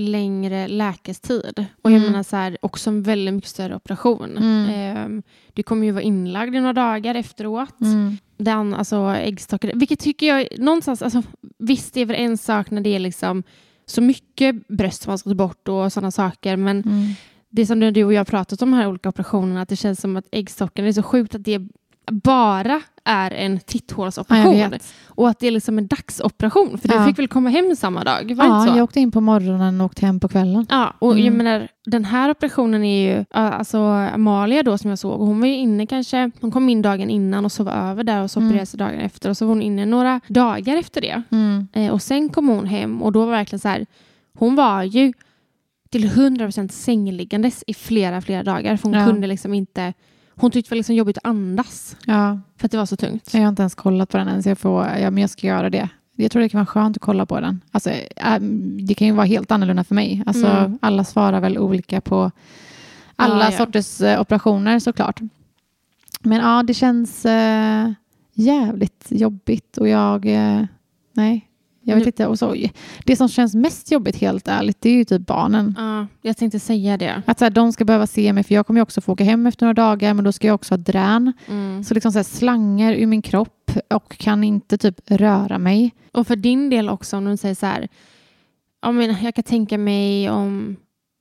längre 0.00 0.68
läkestid. 0.68 1.64
Och 1.82 1.90
jag 1.90 1.96
Mm. 1.98 2.10
menar 2.10 2.22
så 2.22 2.36
här, 2.36 2.56
också 2.62 2.90
en 2.90 3.02
väldigt 3.02 3.34
mycket 3.34 3.50
större 3.50 3.76
operation. 3.76 4.38
Ehm, 4.38 5.22
du 5.54 5.62
kommer 5.62 5.86
ju 5.86 5.92
vara 5.92 6.02
inlagd 6.02 6.54
i 6.54 6.60
några 6.60 6.72
dagar 6.72 7.14
efteråt. 7.14 7.80
Mm. 7.80 8.16
Den, 8.36 8.74
alltså 8.74 8.96
äggstockar, 9.16 9.72
vilket 9.74 10.00
tycker 10.00 10.26
jag 10.26 10.48
någonstans, 10.58 11.02
alltså, 11.02 11.22
visst 11.58 11.94
det 11.94 12.00
är 12.00 12.06
väl 12.06 12.16
en 12.16 12.38
sak 12.38 12.70
när 12.70 12.80
det 12.80 12.94
är 12.94 12.98
liksom 12.98 13.42
så 13.86 14.00
mycket 14.00 14.68
bröst 14.68 15.02
som 15.02 15.10
man 15.10 15.18
ska 15.18 15.30
ta 15.30 15.34
bort 15.34 15.68
och 15.68 15.92
sådana 15.92 16.10
saker, 16.10 16.56
men 16.56 16.76
Mm. 16.82 17.06
det 17.50 17.66
som 17.66 17.80
du 17.80 18.04
och 18.04 18.12
jag 18.12 18.20
har 18.20 18.24
pratat 18.24 18.62
om 18.62 18.70
de 18.70 18.76
här 18.76 18.86
olika 18.88 19.08
operationerna, 19.08 19.62
att 19.62 19.68
det 19.68 19.76
känns 19.76 20.00
som 20.00 20.16
att 20.16 20.26
äggstocken, 20.32 20.84
det 20.84 20.90
är 20.90 20.92
så 20.92 21.02
sjukt 21.02 21.34
att 21.34 21.44
det 21.44 21.68
bara 22.10 22.80
är 23.04 23.30
en 23.30 23.52
Ja, 23.52 23.56
jag 23.56 23.66
titthålsoperation. 23.66 24.70
vet. 24.70 24.94
och 25.06 25.28
att 25.28 25.38
det 25.38 25.46
är 25.46 25.50
liksom 25.50 25.78
en 25.78 25.86
dagsoperation, 25.86 26.78
för 26.78 26.88
du 26.88 26.94
Ja. 26.94 27.06
fick 27.06 27.18
väl 27.18 27.28
komma 27.28 27.50
hem 27.50 27.76
samma 27.76 28.04
dag? 28.04 28.34
Var 28.36 28.44
Ja, 28.46 28.60
inte 28.60 28.72
så? 28.72 28.78
jag 28.78 28.84
åkte 28.84 29.00
in 29.00 29.10
på 29.12 29.20
morgonen 29.20 29.80
och 29.80 29.84
åkte 29.84 30.06
hem 30.06 30.20
på 30.20 30.28
kvällen. 30.28 30.66
Ja, 30.70 30.94
och 30.98 31.18
jag 31.18 31.26
Mm. 31.26 31.36
menar, 31.36 31.68
den 31.86 32.04
här 32.04 32.30
operationen 32.30 32.84
är 32.84 33.08
ju, 33.12 33.24
ja, 33.30 33.40
alltså 33.40 33.78
Amalia 34.14 34.62
då 34.62 34.78
som 34.78 34.90
jag 34.90 34.98
såg, 34.98 35.20
hon 35.20 35.40
var 35.40 35.46
ju 35.46 35.54
inne 35.56 35.86
kanske, 35.86 36.30
hon 36.40 36.50
kom 36.50 36.68
in 36.68 36.82
dagen 36.82 37.10
innan 37.10 37.44
och 37.44 37.52
sov 37.52 37.68
över 37.68 38.04
där 38.04 38.22
och 38.22 38.30
så 38.30 38.40
Mm. 38.40 38.48
opererades 38.50 38.72
dagen 38.72 39.00
efter 39.00 39.30
och 39.30 39.36
så 39.36 39.44
var 39.46 39.50
hon 39.54 39.62
inne 39.62 39.86
några 39.86 40.20
dagar 40.28 40.76
efter 40.76 41.00
det. 41.00 41.22
Mm. 41.30 41.68
Eh, 41.72 41.92
och 41.92 42.02
sen 42.02 42.28
kom 42.28 42.48
hon 42.48 42.66
hem 42.66 43.02
och 43.02 43.12
då 43.12 43.24
var 43.24 43.30
verkligen 43.32 43.60
så 43.60 43.68
här, 43.68 43.86
hon 44.38 44.54
var 44.54 44.82
ju 44.82 45.12
till 45.90 46.04
100% 46.08 46.72
sängliggandes 46.72 47.64
i 47.66 47.74
flera, 47.74 48.20
flera 48.20 48.42
dagar 48.42 48.76
för 48.76 48.88
hon 48.88 48.98
Ja. 48.98 49.06
kunde 49.06 49.26
liksom 49.26 49.54
inte, 49.54 49.92
hon 50.40 50.50
tyckte 50.50 50.68
det 50.70 50.74
var 50.74 50.76
liksom 50.76 50.94
jobbigt 50.94 51.18
att 51.18 51.26
andas 51.26 51.96
Ja, 52.06 52.40
för 52.56 52.64
att 52.66 52.70
det 52.72 52.78
var 52.78 52.86
så 52.86 52.96
tungt. 52.96 53.34
jag 53.34 53.40
har 53.40 53.48
inte 53.48 53.62
ens 53.62 53.74
kollat 53.74 54.08
på 54.08 54.16
den 54.16 54.28
än, 54.28 54.42
så 54.42 54.48
jag, 54.48 54.58
får, 54.58 54.86
ja, 54.86 55.10
men 55.10 55.18
jag 55.20 55.30
ska 55.30 55.46
göra 55.46 55.70
det. 55.70 55.88
Jag 56.16 56.30
tror 56.30 56.42
det 56.42 56.48
kan 56.48 56.58
vara 56.58 56.66
skönt 56.66 56.96
att 56.96 57.02
kolla 57.02 57.26
på 57.26 57.40
den. 57.40 57.60
Alltså, 57.70 57.90
äh, 57.90 58.38
det 58.86 58.94
kan 58.94 59.06
ju 59.06 59.12
vara 59.12 59.26
helt 59.26 59.50
annorlunda 59.50 59.84
för 59.84 59.94
mig. 59.94 60.22
Alltså, 60.26 60.46
Mm. 60.46 60.78
Alla 60.82 61.04
svarar 61.04 61.40
väl 61.40 61.58
olika 61.58 62.00
på 62.00 62.30
alla 63.16 63.44
Ja, 63.44 63.50
ja. 63.50 63.56
sorters 63.58 64.00
eh, 64.00 64.20
operationer 64.20 64.78
såklart. 64.78 65.20
Men 66.20 66.40
ja, 66.40 66.62
det 66.62 66.74
känns 66.74 67.26
eh, 67.26 67.92
jävligt 68.34 69.06
jobbigt 69.10 69.76
och 69.78 69.88
jag... 69.88 70.26
Eh, 70.26 70.62
nej, 71.12 71.46
jag 71.90 71.96
vet 71.96 72.04
Nu- 72.04 72.08
inte. 72.08 72.26
Och 72.26 72.38
så, 72.38 72.54
det 73.04 73.16
som 73.16 73.28
känns 73.28 73.54
mest 73.54 73.90
jobbigt 73.92 74.16
helt 74.16 74.48
ärligt, 74.48 74.80
det 74.80 74.90
är 74.90 74.94
ju 74.94 75.04
typ 75.04 75.26
barnen. 75.26 75.74
Ja, 75.78 76.06
jag 76.22 76.36
tänkte 76.36 76.60
säga 76.60 76.96
det. 76.96 77.22
Att 77.26 77.38
så 77.38 77.44
här, 77.44 77.50
de 77.50 77.72
ska 77.72 77.84
behöva 77.84 78.06
se 78.06 78.32
mig, 78.32 78.44
för 78.44 78.54
jag 78.54 78.66
kommer 78.66 78.80
ju 78.80 78.82
också 78.82 79.00
få 79.00 79.12
åka 79.12 79.24
hem 79.24 79.46
efter 79.46 79.66
några 79.66 79.74
dagar, 79.74 80.14
men 80.14 80.24
då 80.24 80.32
ska 80.32 80.46
jag 80.46 80.54
också 80.54 80.72
ha 80.72 80.76
drän. 80.76 81.32
Mm. 81.48 81.84
Så 81.84 81.94
liksom 81.94 82.12
så 82.12 82.18
här, 82.18 82.24
slanger 82.24 82.94
ur 82.94 83.06
min 83.06 83.22
kropp 83.22 83.72
och 83.94 84.16
kan 84.18 84.44
inte 84.44 84.78
typ 84.78 85.00
röra 85.10 85.58
mig. 85.58 85.90
Och 86.12 86.26
för 86.26 86.36
din 86.36 86.70
del 86.70 86.88
också, 86.88 87.16
om 87.16 87.24
du 87.24 87.36
säger 87.36 87.54
så 87.54 87.66
här, 87.66 87.88
jag, 88.82 88.94
menar, 88.94 89.16
jag 89.22 89.34
kan 89.34 89.44
tänka 89.44 89.78
mig 89.78 90.30
om 90.30 90.76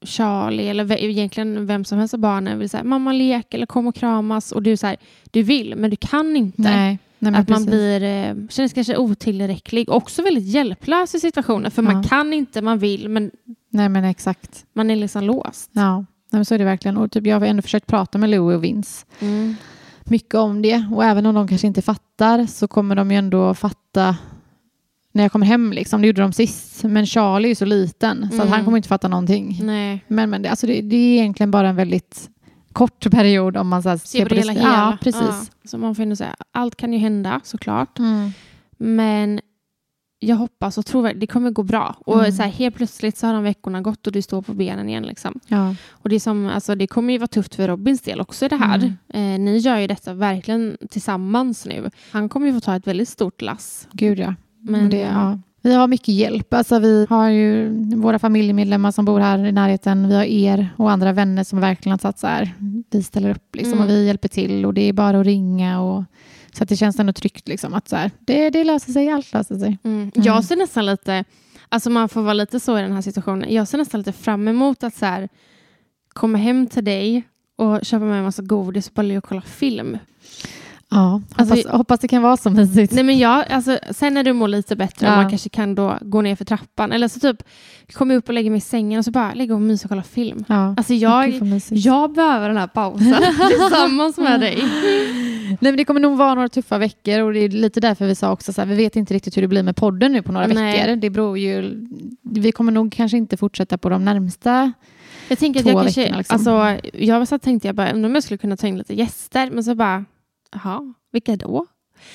Charlie 0.05 0.67
eller 0.69 1.03
egentligen 1.03 1.65
vem 1.65 1.85
som 1.85 1.97
helst 1.97 2.13
av 2.13 2.19
barnen 2.19 2.59
vill 2.59 2.69
säga 2.69 2.83
mamma 2.83 3.13
lek 3.13 3.53
eller 3.53 3.65
kom 3.65 3.87
och 3.87 3.95
kramas 3.95 4.51
och 4.51 4.63
du 4.63 4.77
så 4.77 4.87
här, 4.87 4.97
du 5.31 5.43
vill 5.43 5.75
men 5.75 5.89
du 5.89 5.95
kan 5.95 6.35
inte. 6.35 6.61
Nej, 6.61 6.99
nej 7.19 7.35
att 7.35 7.49
man 7.49 7.65
blir, 7.65 8.03
eh, 8.03 8.33
känner 8.49 8.49
sig 8.49 8.69
kanske 8.69 8.97
otillräcklig. 8.97 9.89
Också 9.89 10.21
väldigt 10.21 10.43
hjälplös 10.43 11.15
i 11.15 11.19
situationen 11.19 11.71
för 11.71 11.81
man 11.81 11.95
Ja. 11.95 12.03
kan 12.09 12.33
inte, 12.33 12.61
man 12.61 12.79
vill 12.79 13.09
men 13.09 13.31
Nej 13.69 13.89
men 13.89 14.03
exakt. 14.03 14.65
man 14.73 14.91
är 14.91 14.95
liksom 14.95 15.23
låst. 15.23 15.69
Ja, 15.73 15.97
nej, 15.97 16.05
men 16.31 16.45
så 16.45 16.53
är 16.53 16.59
det 16.59 16.65
verkligen. 16.65 16.97
Och 16.97 17.11
typ, 17.11 17.25
jag 17.27 17.39
har 17.39 17.47
ändå 17.47 17.61
försökt 17.61 17.87
prata 17.87 18.17
med 18.17 18.29
Louie 18.29 18.55
och 18.57 18.63
Vince 18.63 19.05
Mm. 19.19 19.55
mycket 20.03 20.35
om 20.35 20.61
det. 20.61 20.85
Och 20.91 21.03
även 21.05 21.25
om 21.25 21.35
de 21.35 21.47
kanske 21.47 21.67
inte 21.67 21.81
fattar 21.81 22.45
så 22.45 22.67
kommer 22.67 22.95
de 22.95 23.11
ju 23.11 23.17
ändå 23.17 23.53
fatta 23.53 24.15
när 25.11 25.23
jag 25.23 25.31
kommer 25.31 25.45
hem. 25.45 25.71
Liksom. 25.73 26.01
Det 26.01 26.07
gjorde 26.07 26.21
de 26.21 26.33
sist. 26.33 26.83
Men 26.83 27.05
Charlie 27.05 27.51
är 27.51 27.55
så 27.55 27.65
liten 27.65 28.17
så 28.21 28.25
att 28.27 28.33
Mm. 28.41 28.47
han 28.53 28.65
kommer 28.65 28.77
inte 28.77 28.89
fatta 28.89 29.07
någonting. 29.07 29.59
Nej. 29.63 30.03
Men, 30.07 30.29
men 30.29 30.41
det, 30.41 30.49
alltså 30.49 30.67
det, 30.67 30.81
det 30.81 30.95
är 30.95 31.19
egentligen 31.19 31.51
bara 31.51 31.69
en 31.69 31.75
väldigt 31.75 32.29
kort 32.79 33.11
period 33.11 33.57
om 33.57 33.67
man 33.67 33.83
så 33.83 33.89
här, 33.89 33.97
Se 33.97 34.23
på 34.23 34.29
det 34.29 34.35
hela. 34.35 34.51
hela. 34.53 34.67
Ja, 34.67 34.97
precis. 35.01 35.21
Ja. 35.21 35.45
Så 35.69 35.77
man 35.77 35.95
får 35.95 36.03
ändå 36.03 36.15
säga, 36.15 36.35
allt 36.51 36.75
kan 36.75 36.93
ju 36.93 36.99
hända 36.99 37.41
såklart. 37.43 37.99
Mm. 37.99 38.31
Men 38.77 39.39
jag 40.19 40.35
hoppas 40.35 40.77
och 40.77 40.85
tror 40.85 41.07
att 41.07 41.19
det 41.19 41.27
kommer 41.27 41.51
gå 41.51 41.63
bra. 41.63 41.95
Och 42.05 42.19
Mm. 42.19 42.31
så 42.31 42.41
här, 42.43 42.49
helt 42.49 42.75
plötsligt 42.75 43.17
så 43.17 43.27
har 43.27 43.33
de 43.33 43.43
veckorna 43.43 43.81
gått 43.81 44.07
och 44.07 44.13
du 44.13 44.21
står 44.21 44.41
på 44.41 44.53
benen 44.53 44.89
igen. 44.89 45.03
Liksom. 45.03 45.39
Ja. 45.47 45.75
Och 45.89 46.09
det, 46.09 46.15
är 46.15 46.19
som, 46.19 46.47
alltså, 46.47 46.75
det 46.75 46.87
kommer 46.87 47.13
ju 47.13 47.19
vara 47.19 47.27
tufft 47.27 47.55
för 47.55 47.67
Robins 47.67 48.01
del 48.01 48.21
också 48.21 48.47
det 48.47 48.55
här. 48.55 48.75
Mm. 48.75 49.33
Eh, 49.33 49.39
ni 49.39 49.57
gör 49.57 49.77
ju 49.77 49.87
detta 49.87 50.13
verkligen 50.13 50.77
tillsammans 50.89 51.65
nu. 51.65 51.89
Han 52.11 52.29
kommer 52.29 52.47
ju 52.47 52.53
få 52.53 52.59
ta 52.59 52.75
ett 52.75 52.87
väldigt 52.87 53.09
stort 53.09 53.41
lass. 53.41 53.87
Gud 53.91 54.19
ja. 54.19 54.33
Men, 54.61 54.71
Men 54.81 54.89
det, 54.89 54.97
ja. 54.97 55.39
Vi 55.61 55.73
har 55.73 55.87
mycket 55.87 56.07
hjälp. 56.07 56.53
Alltså, 56.53 56.79
vi 56.79 57.07
har 57.09 57.29
ju 57.29 57.69
våra 57.95 58.19
familjemedlemmar 58.19 58.91
som 58.91 59.05
bor 59.05 59.19
här 59.19 59.45
i 59.45 59.51
närheten. 59.51 60.09
Vi 60.09 60.15
har 60.15 60.23
er 60.23 60.69
och 60.77 60.91
andra 60.91 61.13
vänner 61.13 61.43
som 61.43 61.59
verkligen 61.59 61.91
har 61.93 61.97
satt 61.97 62.19
så 62.19 62.27
här. 62.27 62.53
Vi 62.91 63.03
ställer 63.03 63.29
upp 63.29 63.55
liksom, 63.55 63.73
Mm. 63.73 63.83
och 63.83 63.89
vi 63.89 64.05
hjälper 64.05 64.27
till 64.29 64.65
och 64.65 64.73
det 64.73 64.81
är 64.81 64.93
bara 64.93 65.19
att 65.19 65.25
ringa. 65.25 65.81
Och, 65.81 66.03
så 66.53 66.63
att 66.63 66.69
det 66.69 66.75
känns 66.75 66.99
ändå 66.99 67.13
tryggt. 67.13 67.47
Liksom, 67.47 67.73
att 67.73 67.87
så 67.89 67.95
här, 67.95 68.11
det, 68.19 68.49
det 68.49 68.63
löser 68.63 68.91
sig, 68.91 69.09
allt 69.09 69.33
löser 69.33 69.59
sig. 69.59 69.77
Mm. 69.83 70.11
Jag 70.15 70.43
ser 70.43 70.55
nästan 70.55 70.85
lite, 70.85 71.23
alltså 71.69 71.89
man 71.89 72.09
får 72.09 72.21
vara 72.21 72.33
lite 72.33 72.59
så 72.59 72.77
i 72.79 72.81
den 72.81 72.91
här 72.91 73.01
situationen. 73.01 73.53
Jag 73.53 73.67
ser 73.67 73.77
nästan 73.77 73.99
lite 73.99 74.11
fram 74.11 74.47
emot 74.47 74.83
att 74.83 74.95
så 74.95 75.05
här, 75.05 75.29
komma 76.13 76.37
hem 76.37 76.67
till 76.67 76.85
dig 76.85 77.23
och 77.55 77.79
köpa 77.85 78.05
med 78.05 78.17
en 78.17 78.23
massa 78.23 78.41
godis 78.41 78.87
och 78.87 78.93
bara 78.93 79.17
och 79.17 79.23
kolla 79.23 79.41
film. 79.41 79.97
Ja, 80.91 81.21
Alltså, 81.35 81.55
hoppas, 81.55 81.71
hoppas 81.71 81.99
det 81.99 82.07
kan 82.07 82.21
vara 82.21 82.37
så 82.37 82.49
mysigt. 82.49 82.93
Nej, 82.93 83.03
men 83.03 83.17
jag, 83.17 83.51
alltså, 83.51 83.79
sen 83.91 84.13
när 84.13 84.23
du 84.23 84.33
mår 84.33 84.47
lite 84.47 84.75
bättre 84.75 85.07
och 85.07 85.13
Ja. 85.13 85.15
man 85.15 85.29
kanske 85.29 85.49
kan 85.49 85.75
då 85.75 85.97
gå 86.01 86.21
ner 86.21 86.35
för 86.35 86.45
trappan 86.45 86.91
eller 86.91 87.07
så 87.07 87.19
typ 87.19 87.43
kommer 87.93 88.15
upp 88.15 88.27
och 88.27 88.33
lägger 88.33 88.49
mig 88.49 88.57
i 88.57 88.61
sängen 88.61 88.99
och 88.99 89.05
så 89.05 89.11
bara 89.11 89.33
ligga 89.33 89.53
och 89.55 89.61
mysa 89.61 89.85
och 89.85 89.89
kolla 89.89 90.03
film. 90.03 90.45
Ja. 90.47 90.73
Alltså 90.77 90.93
jag, 90.93 91.41
jag 91.69 92.13
behöver 92.13 92.47
den 92.47 92.57
här 92.57 92.67
pausen 92.67 93.15
tillsammans 93.59 94.17
med 94.17 94.39
dig. 94.39 94.57
Nej, 95.49 95.57
men 95.59 95.77
det 95.77 95.85
kommer 95.85 95.99
nog 95.99 96.17
vara 96.17 96.33
några 96.33 96.49
tuffa 96.49 96.77
veckor 96.77 97.19
och 97.21 97.33
det 97.33 97.39
är 97.39 97.49
lite 97.49 97.79
därför 97.79 98.07
vi 98.07 98.15
sa 98.15 98.31
också 98.31 98.53
så 98.53 98.61
här, 98.61 98.65
vi 98.67 98.75
vet 98.75 98.95
inte 98.95 99.13
riktigt 99.13 99.37
hur 99.37 99.41
det 99.41 99.47
blir 99.47 99.63
med 99.63 99.75
podden 99.75 100.11
nu 100.11 100.21
på 100.21 100.31
några 100.31 100.47
Nej. 100.47 100.77
veckor. 100.79 100.95
Det 100.95 101.09
beror 101.09 101.37
ju, 101.37 101.87
vi 102.21 102.51
kommer 102.51 102.71
nog 102.71 102.91
kanske 102.91 103.17
inte 103.17 103.37
fortsätta 103.37 103.77
på 103.77 103.89
de 103.89 104.05
närmsta. 104.05 104.71
Jag 105.27 105.39
tänker 105.39 105.59
att 105.59 105.65
jag 105.65 105.81
kanske, 105.83 106.17
liksom. 106.17 106.35
alltså, 106.35 106.87
jag 106.93 107.27
så 107.27 107.39
tänkte 107.39 107.67
jag 107.67 107.75
bara, 107.75 107.91
undrar 107.91 108.09
om 108.09 108.15
jag 108.15 108.23
skulle 108.23 108.37
kunna 108.37 108.57
ta 108.57 108.67
in 108.67 108.77
lite 108.77 108.93
gäster, 108.93 109.49
men 109.51 109.63
så 109.63 109.75
bara, 109.75 110.05
jaha, 110.51 110.93
vilka 111.11 111.35
då? 111.35 111.65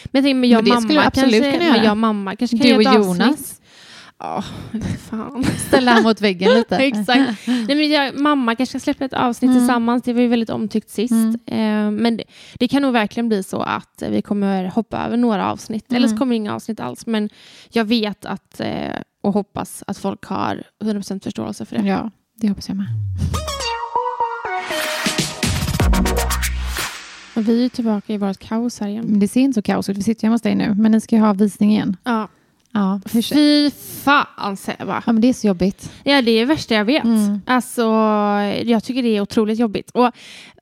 Men 0.04 0.10
jag 0.12 0.24
tänkte, 0.24 0.34
men 0.34 0.50
jag 0.50 0.58
och 0.58 0.64
det 0.64 0.70
mamma 0.70 1.02
absolut 1.06 1.32
kanske, 1.42 1.52
kunna 1.52 1.64
men 1.64 1.74
göra. 1.76 1.84
jag 1.84 1.96
mamma 1.96 2.36
kanske 2.36 2.58
kan 2.58 2.66
Du 2.68 2.76
och 2.76 2.82
göra 2.82 2.94
Jonas. 2.94 3.60
Ja, 4.18 4.44
fan. 5.10 5.44
Ställa 5.68 5.90
här 5.92 6.02
mot 6.02 6.20
väggen 6.20 6.54
lite. 6.54 6.76
Exakt. 6.76 7.46
Nej, 7.46 7.66
men 7.66 7.90
jag, 7.90 8.20
mamma 8.20 8.54
kanske 8.54 8.80
ska 8.80 8.84
släppa 8.84 9.04
ett 9.04 9.12
avsnitt 9.12 9.48
Mm. 9.50 9.60
tillsammans. 9.60 10.02
Det 10.02 10.12
var 10.12 10.20
ju 10.20 10.28
väldigt 10.28 10.50
omtyckt 10.50 10.90
sist. 10.90 11.12
Mm. 11.12 11.34
Eh, 11.46 12.02
men 12.02 12.16
det, 12.16 12.24
det 12.58 12.68
kan 12.68 12.82
nog 12.82 12.92
verkligen 12.92 13.28
bli 13.28 13.42
så 13.42 13.60
att 13.62 14.02
vi 14.10 14.22
kommer 14.22 14.64
hoppa 14.64 14.98
över 15.06 15.16
några 15.16 15.50
avsnitt. 15.52 15.92
Eller 15.92 16.08
så 16.08 16.12
Mm. 16.12 16.18
kommer 16.18 16.36
inga 16.36 16.54
avsnitt 16.54 16.80
alls. 16.80 17.06
Men 17.06 17.30
jag 17.72 17.84
vet 17.84 18.24
att, 18.24 18.60
eh, 18.60 18.94
och 19.22 19.32
hoppas 19.32 19.84
att 19.86 19.98
folk 19.98 20.24
har 20.24 20.62
100% 20.84 21.24
förståelse 21.24 21.64
för 21.64 21.78
det. 21.78 21.88
Ja, 21.88 22.10
det 22.36 22.48
hoppas 22.48 22.68
jag 22.68 22.76
med. 22.76 22.86
Och 27.36 27.48
vi 27.48 27.64
är 27.64 27.68
tillbaka 27.68 28.12
i 28.12 28.18
vårt 28.18 28.38
kaos 28.38 28.80
här 28.80 28.88
igen. 28.88 29.04
Men 29.08 29.20
det 29.20 29.28
ser 29.28 29.40
inte 29.40 29.54
så 29.54 29.62
kaos 29.62 29.88
ut. 29.88 29.96
Vi 29.98 30.02
sitter 30.02 30.22
hemma 30.22 30.34
hos 30.34 30.42
dig 30.42 30.54
nu, 30.54 30.74
men 30.74 30.92
ni 30.92 31.00
ska 31.00 31.16
ju 31.16 31.22
ha 31.22 31.32
visning 31.32 31.70
igen. 31.70 31.96
Ja. 32.04 32.28
Ja, 32.76 33.00
hur, 33.12 33.22
Fy 33.22 33.70
fan 34.04 34.56
säger 34.56 34.78
jag 34.78 34.88
bara. 34.88 35.02
ja 35.06 35.12
men 35.12 35.20
det 35.22 35.28
är 35.28 35.32
så 35.32 35.46
jobbigt. 35.46 35.92
Ja, 36.04 36.22
det 36.22 36.30
är 36.30 36.40
det 36.40 36.44
värsta 36.44 36.74
jag 36.74 36.84
vet. 36.84 37.04
Mm. 37.04 37.40
Alltså, 37.46 37.82
jag 38.64 38.84
tycker 38.84 39.02
det 39.02 39.16
är 39.16 39.20
otroligt 39.20 39.58
jobbigt. 39.58 39.90
Och 39.90 40.10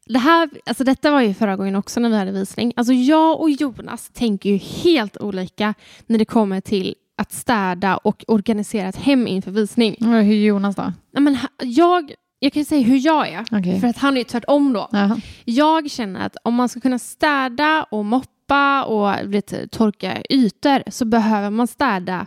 det 0.06 0.18
här, 0.18 0.50
alltså 0.66 0.84
detta 0.84 1.10
var 1.10 1.20
ju 1.20 1.34
förra 1.34 1.56
gången 1.56 1.76
också 1.76 2.00
när 2.00 2.08
vi 2.08 2.16
hade 2.16 2.32
visning. 2.32 2.72
Alltså 2.76 2.92
jag 2.92 3.40
och 3.40 3.50
Jonas 3.50 4.10
tänker 4.14 4.50
ju 4.50 4.56
helt 4.56 5.16
olika 5.16 5.74
när 6.06 6.18
det 6.18 6.24
kommer 6.24 6.60
till 6.60 6.94
att 7.16 7.32
städa 7.32 7.96
och 7.96 8.24
organisera 8.28 8.88
ett 8.88 8.96
hem 8.96 9.26
inför 9.26 9.50
visning. 9.50 9.96
Och 10.00 10.06
Hur 10.06 10.16
är 10.16 10.22
Jonas 10.46 10.76
då? 10.76 10.92
Men 11.12 11.38
jag, 11.62 12.12
jag 12.42 12.52
kan 12.52 12.64
säga 12.64 12.82
hur 12.82 13.06
jag 13.06 13.28
är, 13.28 13.44
Okej. 13.50 13.80
för 13.80 13.88
att 13.88 13.98
han 13.98 14.14
är 14.14 14.18
ju 14.18 14.24
tvärtom 14.24 14.72
då. 14.72 14.88
Jaha. 14.92 15.20
Jag 15.44 15.90
känner 15.90 16.26
att 16.26 16.36
om 16.42 16.54
man 16.54 16.68
ska 16.68 16.80
kunna 16.80 16.98
städa 16.98 17.86
och 17.90 18.04
moppa 18.04 18.84
och 18.84 19.34
vet, 19.34 19.70
torka 19.70 20.22
ytor 20.30 20.90
så 20.90 21.04
behöver 21.04 21.50
man 21.50 21.66
städa 21.66 22.26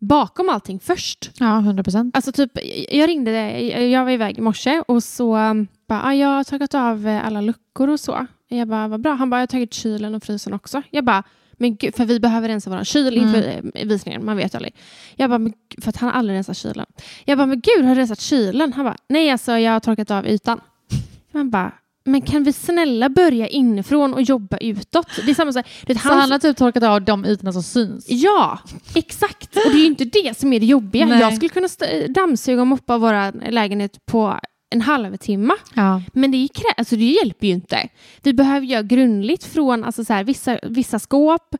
bakom 0.00 0.48
allting 0.48 0.80
först. 0.80 1.30
Ja, 1.38 1.58
100 1.58 1.82
procent. 1.82 2.16
Alltså 2.16 2.32
typ, 2.32 2.50
jag 2.90 3.08
ringde, 3.08 3.60
jag 3.84 4.04
var 4.04 4.10
iväg 4.10 4.38
i 4.38 4.40
morse 4.40 4.82
och 4.88 5.02
så 5.02 5.36
um, 5.36 5.66
bara, 5.88 6.02
ah, 6.02 6.14
jag 6.14 6.28
har 6.28 6.44
tagit 6.44 6.74
av 6.74 7.08
eh, 7.08 7.26
alla 7.26 7.40
luckor 7.40 7.88
och 7.88 8.00
så. 8.00 8.26
Jag 8.48 8.68
bara, 8.68 8.88
vad 8.88 9.00
bra. 9.00 9.12
Han 9.12 9.30
bara, 9.30 9.36
jag 9.36 9.42
har 9.42 9.46
tagit 9.46 9.74
kylen 9.74 10.14
och 10.14 10.22
frysen 10.22 10.54
också. 10.54 10.82
Jag 10.90 11.04
bara, 11.04 11.22
men 11.62 11.76
gud, 11.76 11.94
för 11.96 12.04
vi 12.04 12.20
behöver 12.20 12.48
rensa 12.48 12.70
vår 12.70 12.84
kyl 12.84 13.16
inför 13.16 13.62
eh, 13.74 13.86
visningen, 13.86 14.24
man 14.24 14.36
vet 14.36 14.54
ju 14.54 14.56
aldrig. 14.56 14.74
Jag 15.16 15.30
bara, 15.30 15.38
men, 15.38 15.52
för 15.82 15.88
att 15.88 15.96
han 15.96 16.10
har 16.10 16.18
aldrig 16.18 16.36
rensat 16.36 16.56
kylen. 16.56 16.86
Jag 17.24 17.38
bara, 17.38 17.46
men 17.46 17.60
gud, 17.60 17.84
har 17.84 17.94
du 17.94 18.00
rensat 18.00 18.20
kylen? 18.20 18.72
Han 18.72 18.84
bara, 18.84 18.96
nej 19.08 19.30
alltså 19.30 19.52
jag 19.58 19.72
har 19.72 19.80
torkat 19.80 20.10
av 20.10 20.26
ytan. 20.26 20.60
Man 21.32 21.50
bara, 21.50 21.72
men 22.04 22.22
kan 22.22 22.44
vi 22.44 22.52
snälla 22.52 23.08
börja 23.08 23.48
inifrån 23.48 24.14
och 24.14 24.22
jobba 24.22 24.56
utåt? 24.56 25.06
Det 25.24 25.30
är 25.30 25.34
samma 25.34 25.52
så 25.52 25.58
här, 25.58 25.66
vet, 25.86 26.00
Så 26.02 26.08
han 26.08 26.30
har 26.32 26.38
typ 26.38 26.56
torkat 26.56 26.82
av 26.82 27.02
de 27.02 27.24
ytorna 27.24 27.52
som 27.52 27.62
syns? 27.62 28.06
Ja, 28.08 28.58
exakt. 28.94 29.56
Och 29.56 29.72
det 29.72 29.78
är 29.78 29.80
ju 29.80 29.86
inte 29.86 30.04
det 30.04 30.38
som 30.38 30.52
är 30.52 30.60
det 30.60 30.66
jobbiga. 30.66 31.06
Nej. 31.06 31.20
Jag 31.20 31.34
skulle 31.36 31.48
kunna 31.48 31.66
st- 31.66 32.06
dammsuga 32.08 32.60
och 32.60 32.66
moppa 32.66 32.98
vår 32.98 33.50
lägenhet 33.50 34.06
på 34.06 34.38
en 34.72 34.80
halvtimme. 34.80 35.54
Ja. 35.74 36.02
Men 36.12 36.30
det, 36.30 36.36
krä- 36.38 36.74
alltså 36.76 36.96
det 36.96 37.04
hjälper 37.04 37.46
ju 37.46 37.52
inte. 37.52 37.88
Vi 38.22 38.32
behöver 38.34 38.66
göra 38.66 38.82
grundligt 38.82 39.44
från 39.44 39.84
alltså 39.84 40.04
så 40.04 40.12
här, 40.12 40.24
vissa, 40.24 40.58
vissa 40.62 40.98
skåp, 40.98 41.54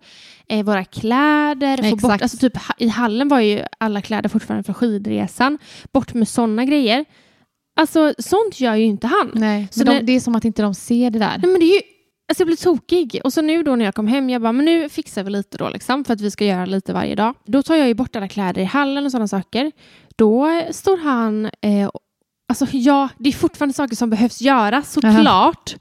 eh, 0.49 0.64
våra 0.64 0.85
kläder. 0.85 1.76
Få 1.76 1.97
bort, 1.97 2.23
alltså 2.23 2.37
typ, 2.37 2.52
I 2.78 2.88
hallen 2.88 3.28
var 3.28 3.40
ju 3.40 3.62
alla 3.78 4.00
kläder 4.02 4.28
fortfarande 4.28 4.64
från 4.64 4.75
skidresan. 4.75 5.59
Bort 5.92 6.14
med 6.14 6.28
sådana 6.28 6.64
grejer. 6.64 7.04
Alltså 7.81 8.14
sånt 8.19 8.61
gör 8.61 8.75
ju 8.75 8.85
inte 8.85 9.07
han. 9.07 9.31
Nej, 9.35 9.69
Så 9.71 9.85
de, 9.85 9.90
det- 9.95 10.00
det 10.00 10.12
är 10.12 10.21
som 10.21 10.35
att 10.37 10.45
inte 10.45 10.62
de 10.62 10.75
ser 10.75 11.11
det 11.11 11.19
där. 11.19 11.38
Nej, 11.42 11.50
men 11.50 11.61
det 11.61 11.66
är 11.66 11.75
ju, 11.75 11.81
alltså 12.28 12.40
jag 12.40 12.47
blir 12.47 12.57
tokig. 12.57 13.21
Och 13.25 13.33
så 13.33 13.42
nu 13.42 13.62
då 13.62 13.76
när 13.76 13.85
jag 13.85 13.95
kom 13.95 14.07
hem, 14.07 14.31
jag 14.31 14.42
bara, 14.42 14.52
men 14.52 14.64
nu 14.64 14.88
fixar 14.88 15.25
vi 15.25 15.31
lite 15.31 15.59
då 15.59 15.69
liksom, 15.69 16.04
för 16.04 16.12
att 16.14 16.21
vi 16.21 16.31
ska 16.31 16.45
göra 16.45 16.66
lite 16.66 16.92
varje 16.92 17.14
dag. 17.14 17.35
Då 17.47 17.62
tar 17.62 17.75
jag 17.76 17.88
ju 17.88 17.95
bort 17.95 18.16
alla 18.16 18.28
kläder 18.28 18.62
i 18.62 18.64
hallen 18.64 19.04
och 19.04 19.11
sådana 19.11 19.28
saker. 19.28 19.73
Då 20.16 20.62
står 20.71 20.97
han, 20.97 21.45
eh, 21.61 21.90
alltså 22.61 22.76
ja, 22.76 23.09
det 23.18 23.28
är 23.28 23.32
fortfarande 23.32 23.75
saker 23.75 23.97
som 23.97 24.11
behövs 24.11 24.40
göras 24.40 24.92
såklart. 24.92 25.75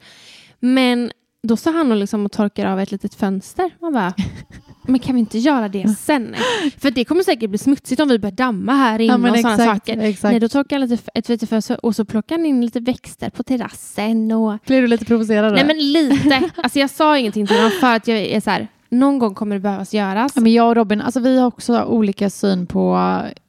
Men 0.59 1.11
då 1.43 1.57
står 1.57 1.71
han 1.71 1.91
och, 1.91 1.97
liksom 1.97 2.25
och 2.25 2.31
torkar 2.31 2.65
av 2.65 2.79
ett 2.79 2.91
litet 2.91 3.15
fönster. 3.15 3.69
Man 3.81 3.93
bara, 3.93 4.13
men 4.87 4.99
kan 4.99 5.15
vi 5.15 5.19
inte 5.19 5.37
göra 5.37 5.69
det 5.69 5.87
sen? 5.99 6.35
För 6.77 6.91
det 6.91 7.05
kommer 7.05 7.23
säkert 7.23 7.49
bli 7.49 7.57
smutsigt 7.57 8.01
om 8.01 8.09
vi 8.09 8.19
börjar 8.19 8.35
damma 8.35 8.73
här 8.73 8.99
inne 9.01 9.27
Ja, 9.27 9.31
och 9.31 9.37
sådana 9.37 9.65
saker. 9.65 9.97
exakt. 9.97 10.31
Nej, 10.31 10.39
då 10.39 10.49
torkar 10.49 10.79
han 10.79 10.89
lite, 10.89 11.11
ett 11.15 11.29
litet 11.29 11.49
fönster 11.49 11.85
och 11.85 11.95
så 11.95 12.05
plockar 12.05 12.37
han 12.37 12.45
in 12.45 12.65
lite 12.65 12.79
växter 12.79 13.29
på 13.29 13.43
terrassen. 13.43 14.31
Och... 14.31 14.57
Blir 14.65 14.81
du 14.81 14.87
lite 14.87 15.05
provocerad? 15.05 15.53
Nej 15.53 15.65
men 15.65 15.91
lite. 15.91 16.49
Alltså 16.55 16.79
jag 16.79 16.89
sa 16.89 17.17
ingenting 17.17 17.47
till 17.47 17.55
honom 17.55 17.71
för 17.71 17.95
att 17.95 18.07
jag 18.07 18.17
är 18.19 18.41
så 18.41 18.49
här, 18.49 18.67
någon 18.89 19.19
gång 19.19 19.35
kommer 19.35 19.55
det 19.55 19.59
behövas 19.59 19.93
göras. 19.93 20.31
Ja, 20.35 20.41
men 20.41 20.53
jag 20.53 20.67
och 20.69 20.75
Robin, 20.75 21.01
alltså 21.01 21.19
vi 21.19 21.39
har 21.39 21.47
också 21.47 21.83
olika 21.83 22.29
syn 22.29 22.67
på 22.67 22.95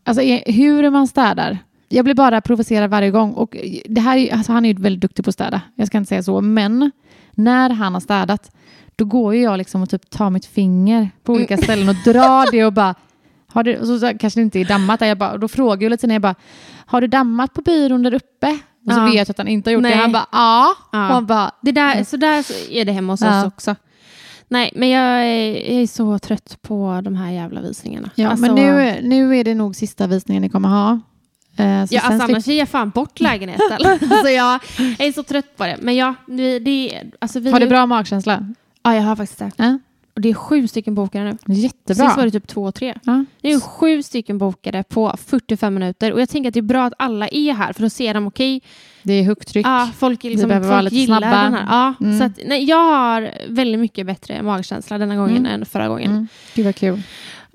alltså, 0.04 0.22
e- 0.22 0.44
hur 0.46 0.90
man 0.90 1.08
städar. 1.08 1.58
Jag 1.92 2.04
blir 2.04 2.14
bara 2.14 2.40
provocerad 2.40 2.90
varje 2.90 3.11
gång. 3.11 3.32
Och 3.32 3.56
det 3.88 4.00
här 4.00 4.16
är, 4.16 4.34
alltså, 4.34 4.52
han 4.52 4.64
är 4.64 4.68
ju 4.75 4.82
väldigt 4.82 5.02
duktig 5.02 5.25
på 5.25 5.28
att 5.28 5.34
städa, 5.34 5.61
jag 5.75 5.87
ska 5.87 5.99
inte 5.99 6.08
säga 6.08 6.22
så. 6.22 6.40
Men 6.40 6.90
när 7.32 7.70
han 7.70 7.94
har 7.94 8.00
städat, 8.00 8.50
då 8.96 9.04
går 9.04 9.34
ju 9.34 9.42
jag 9.42 9.58
liksom 9.58 9.82
och 9.82 9.90
typ 9.90 10.11
tar 10.11 10.30
mitt 10.30 10.46
finger 10.46 11.11
på 11.25 11.32
olika 11.32 11.54
Mm. 11.54 11.64
ställen 11.64 11.88
och 11.88 11.94
drar 12.04 12.50
det 12.50 12.64
och 12.64 12.72
bara 12.72 12.94
har 13.52 13.62
du, 13.62 13.76
och 13.76 13.87
så, 13.87 13.99
så 13.99 14.18
kanske 14.18 14.40
det 14.40 14.44
inte 14.44 14.58
är 14.61 14.64
dammat. 14.64 15.00
Där 15.00 15.06
jag 15.06 15.18
bara, 15.18 15.37
då 15.38 15.49
frågar 15.49 15.82
jag 15.82 15.90
lite 15.90 16.06
när 16.06 16.14
jag 16.14 16.22
bara, 16.22 16.34
har 16.87 17.00
du 17.00 17.06
dammat 17.06 17.54
på 17.54 17.61
byrån 17.62 18.02
där 18.02 18.14
uppe? 18.14 18.58
Och 18.87 18.92
så 18.92 18.99
Ja. 19.00 19.04
vet 19.04 19.14
jag 19.14 19.30
att 19.30 19.38
han 19.38 19.49
inte 19.49 19.70
har 19.70 19.72
gjort 19.72 19.82
Nej. 19.82 19.92
det. 19.94 20.00
Han 20.02 20.12
bara, 20.12 20.26
ja. 20.32 20.75
Ja. 20.92 20.99
Han 20.99 21.26
bara, 21.26 21.50
Det 21.62 21.72
där, 21.72 22.04
så 22.04 22.16
där 22.16 22.42
så 22.42 22.70
är 22.70 22.84
det 22.84 22.92
hemma 22.92 23.12
hos 23.12 23.20
Ja. 23.20 23.40
oss 23.40 23.46
också. 23.46 23.75
Nej, 24.49 24.72
men 24.76 24.88
jag 24.88 25.02
är, 25.02 25.72
jag 25.72 25.82
är 25.82 25.87
så 25.87 26.18
trött 26.18 26.58
på 26.62 27.00
de 27.04 27.16
här 27.16 27.30
jävla 27.32 27.61
visningarna. 27.61 28.11
ja, 28.14 28.28
Alltså- 28.30 28.46
men 28.46 28.54
nu, 28.54 29.00
nu 29.02 29.37
är 29.38 29.44
det 29.44 29.54
nog 29.54 29.76
sista 29.76 30.06
visningen 30.06 30.42
ni 30.42 30.49
kommer 30.49 30.68
ha. 30.68 31.00
Eh, 31.56 31.66
Ja, 31.66 32.00
alltså, 32.00 32.25
annars 32.25 32.47
ger 32.47 32.59
jag 32.59 32.68
fan 32.68 32.90
bort 32.90 33.21
lägenheten. 33.21 33.78
alltså, 33.87 34.28
jag, 34.28 34.61
är 34.99 35.12
så 35.12 35.23
trött 35.23 35.56
på 35.56 35.64
det. 35.64 35.76
Men 35.80 35.97
ja, 35.97 36.14
det, 36.26 36.59
det, 36.59 37.02
alltså, 37.18 37.40
vi, 37.40 37.50
Har 37.50 37.61
du 37.61 37.66
bra 37.66 37.87
magkänsla? 37.87 38.47
Ja, 38.82 38.94
jag 38.94 39.02
har 39.02 39.16
faktiskt 39.16 39.38
det. 39.38 39.50
Ja. 39.56 39.78
Och 40.14 40.21
det 40.21 40.30
är 40.30 40.35
sju 40.35 40.68
stycken 40.68 40.94
bokare 40.94 41.25
nu. 41.47 41.54
Jättebra. 41.54 42.06
Sist 42.06 42.16
var 42.16 42.25
det 42.25 42.30
typ 42.30 42.47
två, 42.47 42.73
tre. 42.73 42.94
Ja. 43.04 43.25
Det 43.40 43.52
är 43.52 43.61
sju 43.61 44.02
stycken 44.02 44.38
bokade 44.38 44.82
på 44.82 45.16
45 45.26 45.75
minuter. 45.75 46.12
Och 46.12 46.21
jag 46.21 46.28
tänker 46.28 46.49
att 46.49 46.54
det 46.54 46.61
är 46.61 46.62
bra 46.62 46.85
att 46.85 46.92
alla 46.99 47.28
är 47.28 47.52
här 47.52 47.73
för 47.73 47.82
då 47.82 47.90
ser 47.90 48.14
de 48.14 48.26
okej. 48.26 48.62
Det 49.02 49.12
är 49.12 49.23
högtryck. 49.23 49.66
Ja, 49.66 49.88
folk, 49.99 50.23
liksom, 50.25 50.49
behöver 50.49 50.68
vara 50.68 50.78
folk 50.80 50.92
lite 50.92 50.97
gillar 51.00 51.18
snabba. 51.18 51.42
den 51.42 51.54
här. 51.54 51.66
Ja, 51.71 51.94
Mm. 52.00 52.18
så 52.18 52.25
att, 52.25 52.32
nej, 52.47 52.64
jag 52.64 52.76
har 52.97 53.30
väldigt 53.49 53.80
mycket 53.80 54.06
bättre 54.06 54.42
magkänsla 54.42 54.99
denna 54.99 55.16
gången 55.16 55.37
Mm. 55.37 55.52
än 55.61 55.66
förra 55.66 55.88
gången. 55.88 56.11
Mm. 56.11 56.28
Gud 56.54 56.64
vad 56.64 56.75
kul. 56.76 57.02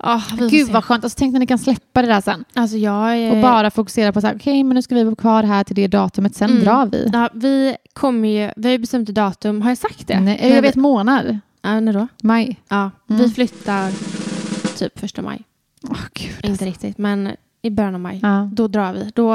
Får 0.02 0.48
Gud 0.50 0.68
vad 0.68 0.84
skönt. 0.84 1.04
Alltså, 1.04 1.16
tänk 1.18 1.32
när 1.32 1.40
ni 1.40 1.46
kan 1.46 1.58
släppa 1.58 2.02
det 2.02 2.08
där 2.08 2.20
sen. 2.20 2.44
Alltså 2.54 2.76
jag 2.76 3.16
är... 3.16 3.30
Och 3.32 3.42
bara 3.42 3.70
fokusera 3.70 4.12
på 4.12 4.20
så 4.20 4.26
här, 4.26 4.36
okej 4.36 4.64
men 4.64 4.74
nu 4.74 4.82
ska 4.82 4.94
vi 4.94 5.04
vara 5.04 5.16
kvar 5.16 5.42
här 5.42 5.64
till 5.64 5.76
det 5.76 5.86
datumet, 5.88 6.36
sen 6.36 6.50
Mm. 6.50 6.64
drar 6.64 6.86
vi. 6.86 7.10
Ja, 7.12 7.28
vi 7.34 7.76
kommer 7.92 8.28
ju... 8.28 8.50
Vi 8.56 8.68
har 8.68 8.72
ju 8.72 8.78
bestämt 8.78 9.08
datum. 9.08 9.62
Har 9.62 9.70
jag 9.70 9.78
sagt 9.78 10.06
det? 10.06 10.20
Nej, 10.20 10.52
jag 10.54 10.62
vet 10.62 10.74
månad. 10.76 11.38
Ja, 11.62 11.80
när 11.80 11.92
då? 11.92 12.08
Maj. 12.22 12.56
Ja, 12.68 12.90
Mm. 13.10 13.22
vi 13.22 13.30
flyttar 13.30 13.92
typ 14.78 14.98
första 14.98 15.22
maj. 15.22 15.42
Åh 15.88 15.98
gud. 16.14 16.36
Inte 16.50 16.64
riktigt, 16.64 16.98
men 16.98 17.30
i 17.62 17.70
början 17.70 17.94
av 17.94 18.00
maj. 18.00 18.20
Ja. 18.22 18.48
Då 18.52 18.68
drar 18.68 18.92
vi. 18.92 19.10
Då, 19.14 19.28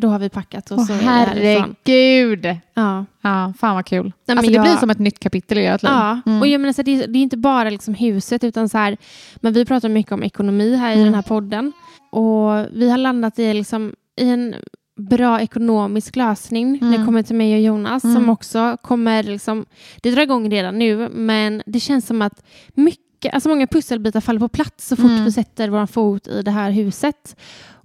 då 0.00 0.08
har 0.08 0.18
vi 0.18 0.28
packat 0.28 0.70
och 0.70 0.78
Åh 0.78 0.84
så 0.86 0.92
herregud. 0.92 2.46
Ja. 2.74 3.04
Ja, 3.22 3.52
fan 3.58 3.74
vad 3.74 3.86
kul. 3.86 4.12
men 4.26 4.38
alltså, 4.38 4.50
det 4.50 4.56
jag- 4.56 4.64
blir 4.64 4.76
som 4.76 4.90
ett 4.90 4.98
nytt 4.98 5.18
kapitel 5.18 5.58
i 5.58 5.66
ert 5.66 5.82
liv. 5.82 5.90
Ja, 5.92 6.20
Mm. 6.26 6.40
och 6.40 6.46
jag 6.46 6.60
menar, 6.60 6.72
så 6.72 6.82
det, 6.82 6.90
är, 7.02 7.06
det 7.06 7.18
är 7.18 7.22
inte 7.22 7.36
bara 7.36 7.70
liksom 7.70 7.94
huset 7.94 8.44
utan 8.44 8.68
så 8.68 8.78
här, 8.78 8.96
men 9.36 9.52
vi 9.52 9.64
pratar 9.64 9.88
mycket 9.88 10.12
om 10.12 10.22
ekonomi 10.22 10.76
här 10.76 10.90
i 10.90 10.94
Mm. 10.94 11.04
den 11.04 11.14
här 11.14 11.22
podden 11.22 11.72
och 12.10 12.66
vi 12.72 12.90
har 12.90 12.98
landat 12.98 13.38
i, 13.38 13.54
liksom, 13.54 13.92
i 14.20 14.28
en 14.28 14.54
bra 14.96 15.40
ekonomisk 15.40 16.16
lösning 16.16 16.72
när 16.80 16.88
det 16.88 16.94
Mm. 16.94 17.06
kommer 17.06 17.22
till 17.22 17.36
mig 17.36 17.54
och 17.54 17.60
Jonas 17.60 18.04
Mm. 18.04 18.16
som 18.16 18.28
också 18.28 18.76
kommer, 18.82 19.22
liksom, 19.22 19.66
det 20.02 20.10
drar 20.10 20.22
igång 20.22 20.50
redan 20.50 20.78
nu 20.78 21.08
men 21.08 21.62
det 21.66 21.80
känns 21.80 22.06
som 22.06 22.22
att 22.22 22.44
mycket, 22.74 23.00
alltså 23.32 23.48
många 23.48 23.66
pusselbitar 23.66 24.20
faller 24.20 24.40
på 24.40 24.48
plats 24.48 24.88
så 24.88 24.96
fort 24.96 25.04
Mm. 25.10 25.24
vi 25.24 25.32
sätter 25.32 25.68
vår 25.68 25.86
fot 25.86 26.26
i 26.28 26.42
det 26.42 26.50
här 26.50 26.70
huset. 26.70 27.36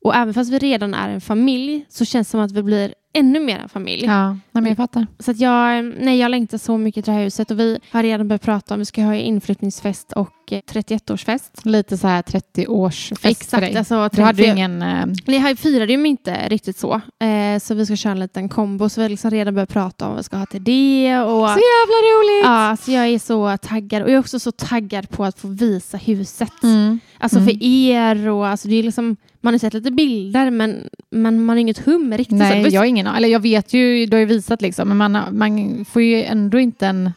Och 0.01 0.15
även 0.15 0.33
fast 0.33 0.51
vi 0.51 0.59
redan 0.59 0.93
är 0.93 1.09
en 1.09 1.21
familj 1.21 1.85
så 1.89 2.05
känns 2.05 2.27
det 2.27 2.31
som 2.31 2.39
att 2.39 2.51
vi 2.51 2.63
blir 2.63 2.93
ännu 3.13 3.39
mer 3.39 3.59
en 3.59 3.69
familj. 3.69 4.05
Ja, 4.05 4.37
men 4.51 4.65
jag 4.65 4.77
fattar. 4.77 5.07
Så 5.19 5.31
att 5.31 5.39
jag, 5.39 5.85
nej, 5.99 6.19
jag 6.19 6.31
längtar 6.31 6.57
så 6.57 6.77
mycket 6.77 7.05
till 7.05 7.11
det 7.13 7.17
här 7.17 7.23
huset 7.23 7.51
och 7.51 7.59
vi 7.59 7.79
har 7.91 8.03
redan 8.03 8.27
börjat 8.27 8.41
prata 8.41 8.73
om 8.73 8.79
vi 8.79 8.85
ska 8.85 9.01
ha 9.03 9.15
inflyttningsfest 9.15 10.11
och 10.13 10.29
eh, 10.51 10.61
31-årsfest. 10.71 11.49
Lite 11.63 11.97
så 11.97 12.07
här 12.07 12.21
30-årsfest 12.21 13.19
för 13.21 13.29
Exakt. 13.29 13.61
dig. 13.61 13.77
Alltså, 13.77 14.09
Du 14.13 14.21
hade 14.21 14.41
ju 14.41 14.47
30 14.47 14.57
ingen... 14.57 14.81
Eh, 14.81 15.05
jag 15.25 15.59
firade 15.59 15.93
ju 15.93 16.05
inte 16.07 16.49
riktigt 16.49 16.77
så. 16.77 17.01
Eh, 17.19 17.59
så 17.59 17.73
vi 17.75 17.85
ska 17.85 17.95
köra 17.95 18.11
en 18.11 18.19
liten 18.19 18.49
kombo. 18.49 18.89
Så 18.89 19.01
vi 19.01 19.03
har 19.03 19.09
liksom 19.09 19.31
redan 19.31 19.53
börjat 19.55 19.69
prata 19.69 20.05
om 20.05 20.11
vad 20.11 20.17
vi 20.19 20.23
ska 20.23 20.37
ha 20.37 20.45
till 20.45 20.63
det. 20.63 21.19
Och, 21.19 21.49
så 21.49 21.59
jävla 21.59 21.97
roligt! 22.13 22.45
ja, 22.45 22.77
så 22.81 22.91
jag 22.91 23.07
är 23.07 23.19
så 23.19 23.57
taggad. 23.57 24.01
Och 24.03 24.09
jag 24.09 24.15
är 24.15 24.19
också 24.19 24.39
så 24.39 24.51
taggad 24.51 25.09
på 25.09 25.25
att 25.25 25.39
få 25.39 25.47
visa 25.47 25.97
huset. 25.97 26.63
Mm. 26.63 26.99
Alltså 27.17 27.39
Mm. 27.39 27.47
för 27.49 27.63
er. 27.63 28.27
Och, 28.29 28.47
alltså, 28.47 28.67
det 28.67 28.75
är 28.75 28.83
liksom, 28.83 29.15
man 29.41 29.53
har 29.53 29.59
sett 29.59 29.73
lite 29.73 29.91
bilder 29.91 30.49
men, 30.49 30.89
men 31.09 31.45
man 31.45 31.49
har 31.49 31.61
inget 31.61 31.85
hum 31.85 32.13
riktigt. 32.17 32.37
Nej, 32.37 32.63
så, 32.63 32.75
jag 32.75 32.81
har 32.81 32.85
ingen 32.85 33.07
Eller 33.07 33.27
jag 33.27 33.39
vet 33.39 33.73
ju, 33.73 34.05
du 34.05 34.15
har 34.15 34.19
ju 34.19 34.25
visat 34.25 34.61
liksom, 34.61 34.87
men 34.87 34.97
man, 34.97 35.37
man 35.37 35.85
får 35.85 36.01
ju 36.01 36.23
ändå 36.23 36.59
inte 36.59 36.87
en... 36.87 37.11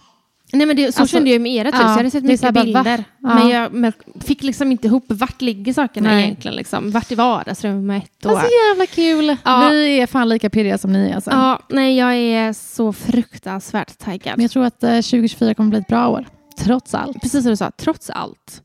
Nej, 0.54 0.66
men 0.66 0.76
det, 0.76 0.92
så 0.92 1.02
Alltså, 1.02 1.16
kände 1.16 1.30
jag 1.30 1.40
med 1.40 1.66
ert 1.66 1.74
hus. 1.74 1.80
ja, 1.80 1.88
jag 1.88 1.96
hade 1.96 2.10
sett 2.10 2.24
är 2.24 2.36
så 2.36 2.46
mycket 2.46 2.64
bilder. 2.64 3.04
Ja. 3.22 3.34
Men 3.34 3.48
jag 3.48 3.72
men 3.72 3.92
fick 4.20 4.42
liksom 4.42 4.72
inte 4.72 4.86
ihop 4.86 5.04
vart 5.08 5.40
ligger 5.42 5.72
sakerna 5.72 6.10
Nej. 6.10 6.24
egentligen. 6.24 6.56
Liksom. 6.56 6.90
Vart 6.90 7.12
i 7.12 7.14
vardagsrummet. 7.14 8.26
Och, 8.26 8.30
Alltså 8.30 8.46
jävla 8.70 8.86
kul! 8.86 9.36
Ja. 9.44 9.68
Vi 9.70 10.00
är 10.00 10.06
fan 10.06 10.28
lika 10.28 10.50
pirriga 10.50 10.78
som 10.78 10.92
ni 10.92 11.10
är. 11.10 11.14
Alltså. 11.14 11.30
ja, 11.30 11.60
nej, 11.68 11.96
jag 11.96 12.14
är 12.14 12.52
så 12.52 12.92
fruktansvärt 12.92 13.98
taggad. 13.98 14.36
Men 14.36 14.42
jag 14.42 14.50
tror 14.50 14.64
att 14.64 14.82
eh, 14.82 14.90
2024 14.90 15.54
kommer 15.54 15.70
bli 15.70 15.78
ett 15.78 15.88
bra 15.88 16.08
år. 16.08 16.26
Trots 16.58 16.94
allt. 16.94 17.22
Precis 17.22 17.42
som 17.42 17.50
du 17.50 17.56
sa, 17.56 17.70
trots 17.76 18.10
allt. 18.10 18.62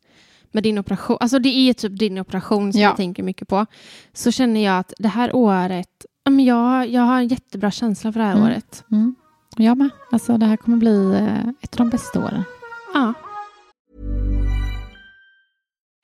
Med 0.58 0.64
din 0.64 0.78
operation, 0.80 1.18
alltså 1.20 1.40
det 1.40 1.50
är 1.50 1.74
typ 1.74 2.00
din 2.00 2.20
operation 2.20 2.74
som 2.74 2.82
Ja. 2.82 2.88
jag 2.90 2.98
tänker 2.98 3.24
mycket 3.24 3.48
på. 3.48 3.66
Så 4.14 4.32
känner 4.32 4.64
jag 4.66 4.80
att 4.80 4.94
det 5.00 5.08
här 5.08 5.36
året, 5.36 6.06
jag, 6.48 6.88
jag 6.90 7.02
har 7.02 7.18
en 7.18 7.28
jättebra 7.28 7.72
känsla 7.72 8.14
för 8.14 8.20
det 8.20 8.26
här 8.26 8.36
Mm. 8.36 8.46
året. 8.48 8.84
Mm. 8.92 9.16
Jag 9.58 9.78
med. 9.78 9.90
Alltså 10.12 10.38
det 10.38 10.46
här 10.46 10.58
kommer 10.58 10.78
bli 10.78 11.14
eh, 11.14 11.50
ett 11.62 11.74
av 11.74 11.78
de 11.78 11.90
bästa 11.90 12.20
åren. 12.20 12.44
Ja. 12.94 13.14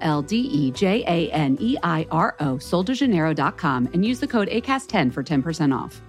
L 0.00 0.22
D 0.22 0.36
E 0.36 0.70
J 0.70 1.04
A 1.06 1.30
N 1.32 1.56
E 1.60 1.76
I 1.82 2.06
R 2.10 2.34
O, 2.40 2.56
soldejaneiro.com, 2.56 3.88
and 3.92 4.04
use 4.04 4.20
the 4.20 4.26
code 4.26 4.48
ACAST10 4.48 5.12
for 5.12 5.22
10% 5.22 5.76
off. 5.76 6.00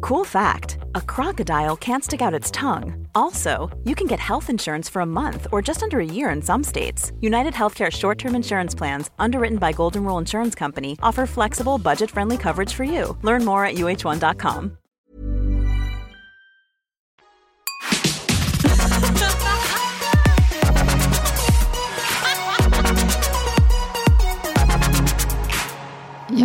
Cool 0.00 0.24
fact 0.24 0.78
a 0.94 1.00
crocodile 1.00 1.76
can't 1.76 2.04
stick 2.04 2.22
out 2.22 2.34
its 2.34 2.50
tongue. 2.50 3.06
Also, 3.14 3.68
you 3.84 3.94
can 3.94 4.06
get 4.06 4.18
health 4.18 4.50
insurance 4.50 4.88
for 4.88 5.02
a 5.02 5.06
month 5.06 5.46
or 5.52 5.62
just 5.62 5.82
under 5.82 6.00
a 6.00 6.04
year 6.04 6.30
in 6.30 6.42
some 6.42 6.64
states. 6.64 7.12
United 7.20 7.54
Healthcare 7.54 7.90
short 7.90 8.18
term 8.18 8.34
insurance 8.34 8.74
plans, 8.74 9.10
underwritten 9.18 9.58
by 9.58 9.72
Golden 9.72 10.04
Rule 10.04 10.18
Insurance 10.18 10.54
Company, 10.54 10.96
offer 11.02 11.26
flexible, 11.26 11.78
budget 11.78 12.10
friendly 12.10 12.36
coverage 12.36 12.74
for 12.74 12.84
you. 12.84 13.16
Learn 13.22 13.44
more 13.44 13.64
at 13.64 13.74
uh1.com. 13.74 14.79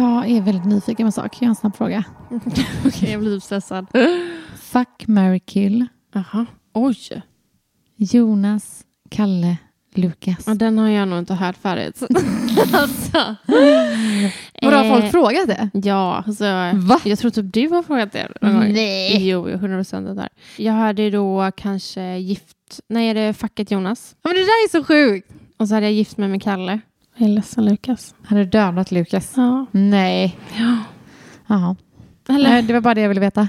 är 0.03 0.41
väldigt 0.41 0.65
nyfiken 0.65 1.03
på 1.03 1.07
en 1.07 1.11
sak. 1.11 1.35
Jag 1.39 1.45
har 1.45 1.49
en 1.49 1.55
snabb 1.55 1.75
fråga. 1.75 2.03
Okej, 2.85 3.11
jag 3.11 3.19
blir 3.21 3.39
stressad. 3.39 3.87
Fuck, 4.59 5.07
marry, 5.07 5.39
kill. 5.39 5.85
Jaha. 6.13 6.45
Oj. 6.73 6.97
Jonas, 7.97 8.83
Kalle, 9.09 9.57
Lukas. 9.95 10.43
Ja, 10.47 10.53
den 10.53 10.77
har 10.77 10.89
jag 10.89 11.07
nog 11.07 11.19
inte 11.19 11.33
hört 11.33 11.57
förut. 11.57 11.99
alltså. 12.73 13.35
Vadå, 14.61 14.77
har 14.77 14.85
Eh, 14.85 14.91
folk 14.99 15.11
frågat 15.11 15.47
det? 15.47 15.69
Ja, 15.73 16.23
alltså, 16.27 16.43
Va? 16.73 16.99
jag 17.05 17.19
tror 17.19 17.31
typ 17.31 17.53
du 17.53 17.67
har 17.67 17.83
frågat 17.83 18.11
det. 18.11 18.31
Nej. 18.41 19.27
Jo, 19.29 19.47
100 19.49 19.77
procent. 19.77 20.19
Jag 20.57 20.73
hörde 20.73 21.09
då 21.09 21.51
kanske 21.57 22.17
gift... 22.17 22.79
Nej, 22.89 23.09
är 23.09 23.13
det 23.13 23.33
Facket 23.33 23.71
Jonas? 23.71 24.15
Ja, 24.21 24.29
Men 24.29 24.33
det 24.35 24.41
där 24.41 24.47
är 24.65 24.69
så 24.69 24.83
sjukt. 24.83 25.31
Och 25.57 25.67
så 25.67 25.73
hade 25.73 25.85
jag 25.85 25.93
gift 25.93 26.17
mig 26.17 26.29
med 26.29 26.41
Kalle. 26.43 26.79
Jag 27.17 27.29
är 27.29 27.33
ledsen 27.33 27.65
Lukas. 27.65 28.15
Har 28.25 28.37
du 28.37 28.45
dödat 28.45 28.91
Lukas? 28.91 29.33
Ja. 29.35 29.65
Nej. 29.71 30.37
ja. 30.57 30.77
Jaha. 31.47 31.75
Eller? 32.29 32.49
Nej, 32.49 32.63
det 32.63 32.73
var 32.73 32.81
bara 32.81 32.93
det 32.93 33.01
jag 33.01 33.09
ville 33.09 33.21
veta. 33.21 33.47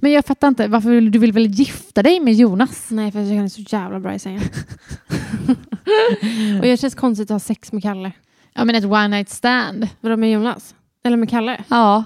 Men 0.00 0.12
jag 0.12 0.24
fattar 0.24 0.48
inte, 0.48 0.68
varför 0.68 0.90
vill 0.90 1.10
du 1.10 1.18
vill 1.18 1.32
väl 1.32 1.46
gifta 1.46 2.02
dig 2.02 2.20
med 2.20 2.34
Jonas? 2.34 2.86
Nej, 2.90 3.12
för 3.12 3.18
jag 3.18 3.28
tycker 3.28 3.36
han 3.36 3.44
är 3.44 3.48
så 3.48 3.60
jävla 3.60 4.00
bra 4.00 4.14
i 4.14 4.18
sängen. 4.18 4.42
och 6.56 6.62
det 6.62 6.80
känns 6.80 6.94
konstigt 6.94 7.30
att 7.30 7.34
ha 7.34 7.40
sex 7.40 7.72
med 7.72 7.82
Kalle. 7.82 8.12
Ja 8.54 8.64
men 8.64 8.74
ett 8.74 8.84
one 8.84 9.08
night 9.08 9.28
stand. 9.28 9.88
Vadå 10.00 10.16
med 10.16 10.32
Jonas? 10.32 10.74
Eller 11.04 11.16
med 11.16 11.30
Kalle? 11.30 11.64
Ja. 11.68 12.04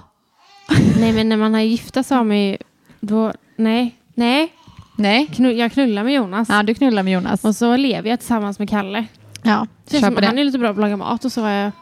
nej, 1.00 1.12
men 1.12 1.28
när 1.28 1.36
man 1.36 1.54
är 1.54 1.60
gifta 1.60 2.02
så 2.02 2.14
har 2.14 2.24
man 2.24 2.38
ju... 2.38 2.56
Då, 3.00 3.32
nej, 3.56 3.96
nej. 4.14 4.52
Nej. 4.96 5.26
Knull, 5.26 5.58
jag 5.58 5.72
knullar 5.72 6.04
med 6.04 6.14
Jonas. 6.14 6.48
Ja, 6.48 6.62
du 6.62 6.74
knullar 6.74 7.02
med 7.02 7.12
Jonas. 7.12 7.44
Och 7.44 7.56
så 7.56 7.76
lever 7.76 8.10
jag 8.10 8.18
tillsammans 8.18 8.58
med 8.58 8.70
Kalle. 8.70 9.06
Ja, 9.42 9.66
Det 9.84 9.90
känns 9.90 10.04
som, 10.04 10.14
det. 10.14 10.26
han 10.26 10.38
är 10.38 10.44
lite 10.44 10.58
bra 10.58 10.68
på 10.68 10.72
att 10.72 10.80
laga 10.80 10.96
mat 10.96 11.24
och 11.24 11.32
så 11.32 11.42
har 11.42 11.50
jag 11.50 11.72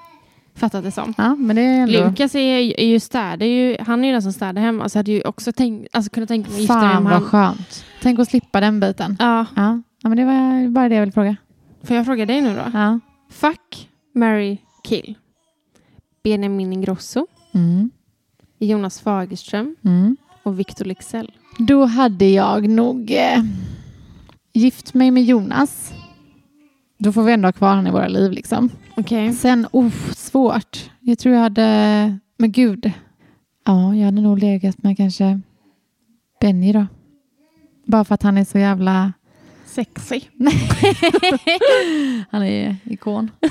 fattat 0.54 0.84
det 0.84 0.90
som. 0.90 1.14
Ja, 1.16 1.34
men 1.34 1.56
det 1.56 1.62
är 1.62 1.80
ändå... 1.82 1.92
Lukas 2.08 2.34
är, 2.34 2.38
är 2.78 2.86
ju 2.86 2.98
ju, 3.46 3.76
han 3.80 4.04
är 4.04 4.08
ju 4.08 4.12
den 4.12 4.22
som 4.22 4.32
städar 4.32 4.62
hemma. 4.62 4.88
Så 4.88 4.98
hade 4.98 5.12
ju 5.12 5.22
också 5.22 5.52
tänkt, 5.52 5.88
alltså 5.96 6.10
kunnat 6.10 6.28
tänka 6.28 6.48
mig 6.50 6.56
att 6.56 6.60
gifta 6.60 6.80
mig 6.80 6.88
Fan 6.92 7.02
med 7.02 7.12
vad 7.12 7.20
han. 7.22 7.28
skönt. 7.30 7.84
Tänk 8.02 8.18
att 8.18 8.28
slippa 8.28 8.60
den 8.60 8.80
biten. 8.80 9.16
Ja, 9.18 9.46
Ja. 9.56 9.82
ja, 10.02 10.08
men 10.08 10.16
det 10.18 10.24
var 10.24 10.68
bara 10.68 10.88
det 10.88 10.94
jag 10.94 11.02
ville 11.02 11.12
fråga. 11.12 11.36
får 11.82 11.96
jag 11.96 12.06
fråga 12.06 12.26
dig 12.26 12.40
nu 12.40 12.54
då? 12.54 12.78
Ja. 12.78 13.00
Fuck, 13.30 13.88
marry, 14.14 14.58
kill. 14.84 15.14
Benjamin 16.24 16.72
Ingrosso, 16.72 17.26
Mm. 17.54 17.90
Jonas 18.58 19.00
Fagerström 19.00 19.76
Mm. 19.84 20.16
och 20.42 20.58
Victor 20.60 20.84
Lexell. 20.84 21.32
Då 21.58 21.84
hade 21.84 22.24
jag 22.28 22.68
nog 22.68 23.10
eh, 23.10 23.42
gift 24.52 24.94
mig 24.94 25.10
med 25.10 25.24
Jonas. 25.24 25.92
Då 26.98 27.12
får 27.12 27.22
vi 27.22 27.32
ändå 27.32 27.48
ha 27.48 27.52
kvar 27.52 27.68
honom 27.68 27.86
i 27.86 27.90
våra 27.90 28.08
liv 28.08 28.32
liksom. 28.32 28.70
Okej. 28.94 29.32
Sen, 29.32 29.66
oh, 29.72 29.92
svårt. 30.16 30.90
Jag 31.00 31.18
tror 31.18 31.34
jag 31.34 31.42
hade, 31.42 32.18
men 32.38 32.52
gud. 32.52 32.92
Ja, 33.64 33.94
jag 33.94 34.04
hade 34.04 34.20
nog 34.20 34.38
legat 34.38 34.82
med 34.82 34.96
kanske 34.96 35.40
Benny 36.40 36.72
då. 36.72 36.86
Bara 37.86 38.04
för 38.04 38.14
att 38.14 38.22
han 38.22 38.38
är 38.38 38.44
så 38.44 38.58
jävla... 38.58 39.12
Sexy. 39.66 40.20
Han 42.30 42.42
är 42.42 42.76
ikon. 42.84 43.30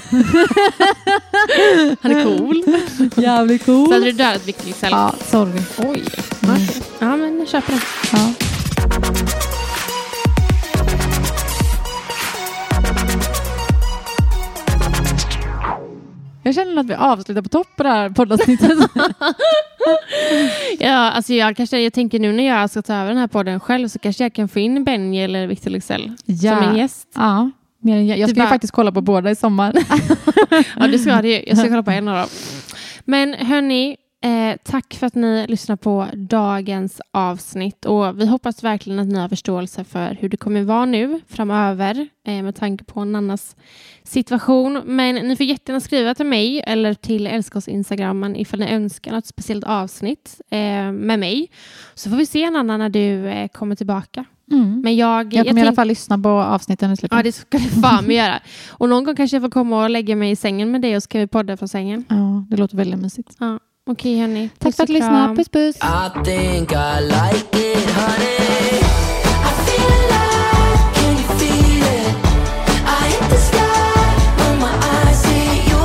Han 2.02 2.12
är 2.12 2.24
cool. 2.24 2.64
Jävligt 3.24 3.66
cool. 3.66 3.88
Så 3.88 3.94
hade 3.94 4.06
du 4.06 4.12
dödat 4.12 4.48
Victor 4.48 4.66
Lexell? 4.66 4.92
Ja, 4.92 5.16
sorry. 5.22 5.62
Oj. 5.78 6.04
Mm. 6.44 6.62
Ja, 7.00 7.16
men 7.16 7.40
jag 7.40 7.48
köper 7.48 7.74
det. 7.74 7.82
Ja. 8.14 8.34
Jag 16.48 16.56
känner 16.56 16.80
att 16.80 16.86
vi 16.86 16.94
avslutar 16.94 17.42
på 17.42 17.50
topp 17.50 17.68
på 17.78 17.84
det 17.84 17.90
här 17.90 18.10
poddavsnittet. 18.10 18.72
Ja, 20.80 20.94
alltså 21.12 21.34
jag, 21.34 21.58
kanske, 21.58 21.80
jag 21.80 21.94
tänker 21.94 22.20
nu 22.20 22.32
när 22.32 22.48
jag 22.48 22.70
ska 22.70 22.82
ta 22.82 22.94
över 22.94 23.08
den 23.10 23.18
här 23.18 23.28
podden 23.28 23.60
själv 23.60 23.88
så 23.88 24.00
kanske 24.00 24.24
jag 24.24 24.34
kan 24.34 24.48
få 24.48 24.60
in 24.60 24.84
Benji 24.84 25.24
eller 25.24 25.48
Victor 25.48 25.72
Lexell 25.72 26.12
som 26.26 26.48
en 26.50 26.78
gäst. 26.78 27.08
Ja, 27.16 27.52
jag. 27.82 28.04
jag 28.04 28.30
Du 28.30 28.34
ska 28.34 28.42
bara- 28.42 28.50
faktiskt 28.50 28.74
kolla 28.74 28.92
på 28.92 29.02
båda 29.02 29.32
i 29.32 29.36
sommar. 29.36 29.74
Ja, 30.80 30.88
det 30.88 31.00
ska 31.00 31.10
jag. 31.10 31.48
Jag 31.48 31.58
ska 31.58 31.68
kolla 31.70 31.84
på 31.84 31.92
en 31.92 32.08
av 32.08 32.16
dem. 32.18 32.28
Men 33.06 33.34
hörni, 33.34 33.96
eh, 34.24 34.58
tack 34.64 34.94
för 34.94 35.08
att 35.08 35.16
ni 35.16 35.46
lyssnar 35.48 35.76
på 35.76 36.08
dagens 36.14 37.02
avsnitt. 37.12 37.86
Och 37.86 38.22
vi 38.22 38.26
hoppas 38.28 38.64
verkligen 38.64 39.00
att 39.00 39.08
ni 39.08 39.20
har 39.20 39.30
förståelse 39.30 39.84
för 39.84 40.18
hur 40.20 40.30
det 40.30 40.38
kommer 40.38 40.64
vara 40.64 40.86
nu 40.86 41.22
framöver 41.28 42.08
eh, 42.28 42.44
med 42.44 42.56
tanke 42.56 42.84
på 42.84 43.06
Nannas 43.06 43.56
situation. 44.04 44.82
Men 44.86 45.16
ni 45.16 45.36
får 45.36 45.46
jättegärna 45.46 45.80
skriva 45.80 46.16
till 46.16 46.26
mig 46.26 46.64
eller 46.68 46.94
till 46.94 47.28
Älska 47.28 47.58
oss 47.58 47.68
Instagrammen 47.68 48.36
ifall 48.36 48.60
ni 48.60 48.74
önskar 48.74 49.12
något 49.12 49.26
speciellt 49.26 49.64
avsnitt 49.64 50.42
eh, 50.50 50.92
med 50.92 51.20
mig. 51.20 51.52
Så 51.96 52.10
får 52.10 52.18
vi 52.18 52.26
se 52.26 52.50
Nanna 52.50 52.78
när 52.78 52.90
du 52.90 53.28
eh, 53.28 53.48
kommer 53.48 53.76
tillbaka. 53.76 54.26
Mm. 54.52 54.82
Men 54.82 54.96
jag, 54.96 55.34
Jag 55.34 55.48
kommer 55.48 55.62
i 55.64 55.68
alla 55.68 55.76
fall 55.76 55.88
lyssna 55.88 56.18
på 56.18 56.30
avsnitten 56.30 56.92
i 56.92 56.98
slutet. 56.98 57.16
Ja, 57.18 57.24
det 57.24 57.32
ska 57.32 57.58
du 57.58 57.70
fan 57.82 58.12
göra. 58.12 58.40
Och 58.70 58.90
någon 58.90 59.04
gång 59.04 59.16
kanske 59.16 59.36
jag 59.36 59.44
får 59.44 59.50
komma 59.50 59.84
och 59.84 59.90
lägga 59.90 60.16
mig 60.16 60.32
i 60.32 60.36
sängen 60.36 60.72
med 60.72 60.82
dig 60.82 60.96
och 60.96 61.04
så 61.04 61.06
ska 61.06 61.20
vi 61.20 61.28
podda 61.28 61.58
från 61.58 61.70
sängen. 61.70 62.06
Ja, 62.10 62.46
det 62.50 62.58
låter 62.58 62.78
väldigt 62.78 63.00
mysigt. 63.00 63.36
Ja, 63.40 63.60
okej 63.88 64.20
hörni. 64.20 64.50
Tack 64.60 64.76
för 64.76 64.84
att 64.84 64.88
du 64.88 64.94
lyssnade. 64.94 65.36
Puss 65.36 65.50
puss. 65.50 65.76
I 65.76 66.10
think 66.24 66.72
I 66.72 67.02
like 67.02 67.58
it, 67.58 67.90
honey. 67.90 68.80
I 69.44 69.52
feel 69.66 69.92
alive, 70.00 70.80
can 70.96 71.12
you 71.12 71.28
feel 71.40 71.84
it? 71.84 72.16
I 72.86 73.10
hit 73.10 73.30
the 73.30 73.38
sky 73.38 74.16
when 74.38 74.60
my 74.60 74.74
eyes 74.94 75.22
see 75.22 75.70
you. 75.70 75.84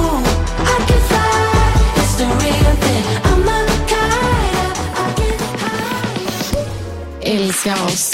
I 0.58 0.76
can 0.88 1.00
fly, 1.10 2.02
it's 2.02 2.14
the 2.16 2.24
real 2.24 2.74
thing. 2.84 3.04
I'm 3.24 3.48
a 3.48 3.50
kite, 3.90 4.76
I 4.96 5.14
get 5.16 5.40
high. 5.62 7.36
Älska 7.36 7.74
oss. 7.84 8.12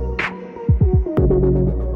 Thank 1.28 1.42
you. 1.42 1.95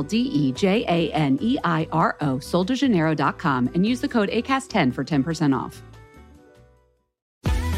L 0.01 0.03
D 0.03 0.17
E 0.17 0.51
J 0.51 0.83
A 0.87 1.11
N 1.13 1.37
E 1.39 1.59
I 1.63 1.87
R 1.91 2.17
O, 2.21 2.37
soldejaneiro.com, 2.37 3.69
and 3.75 3.85
use 3.85 4.01
the 4.01 4.07
code 4.07 4.29
ACAST10 4.29 4.91
for 4.93 5.03
10% 5.03 5.55
off. 5.55 5.83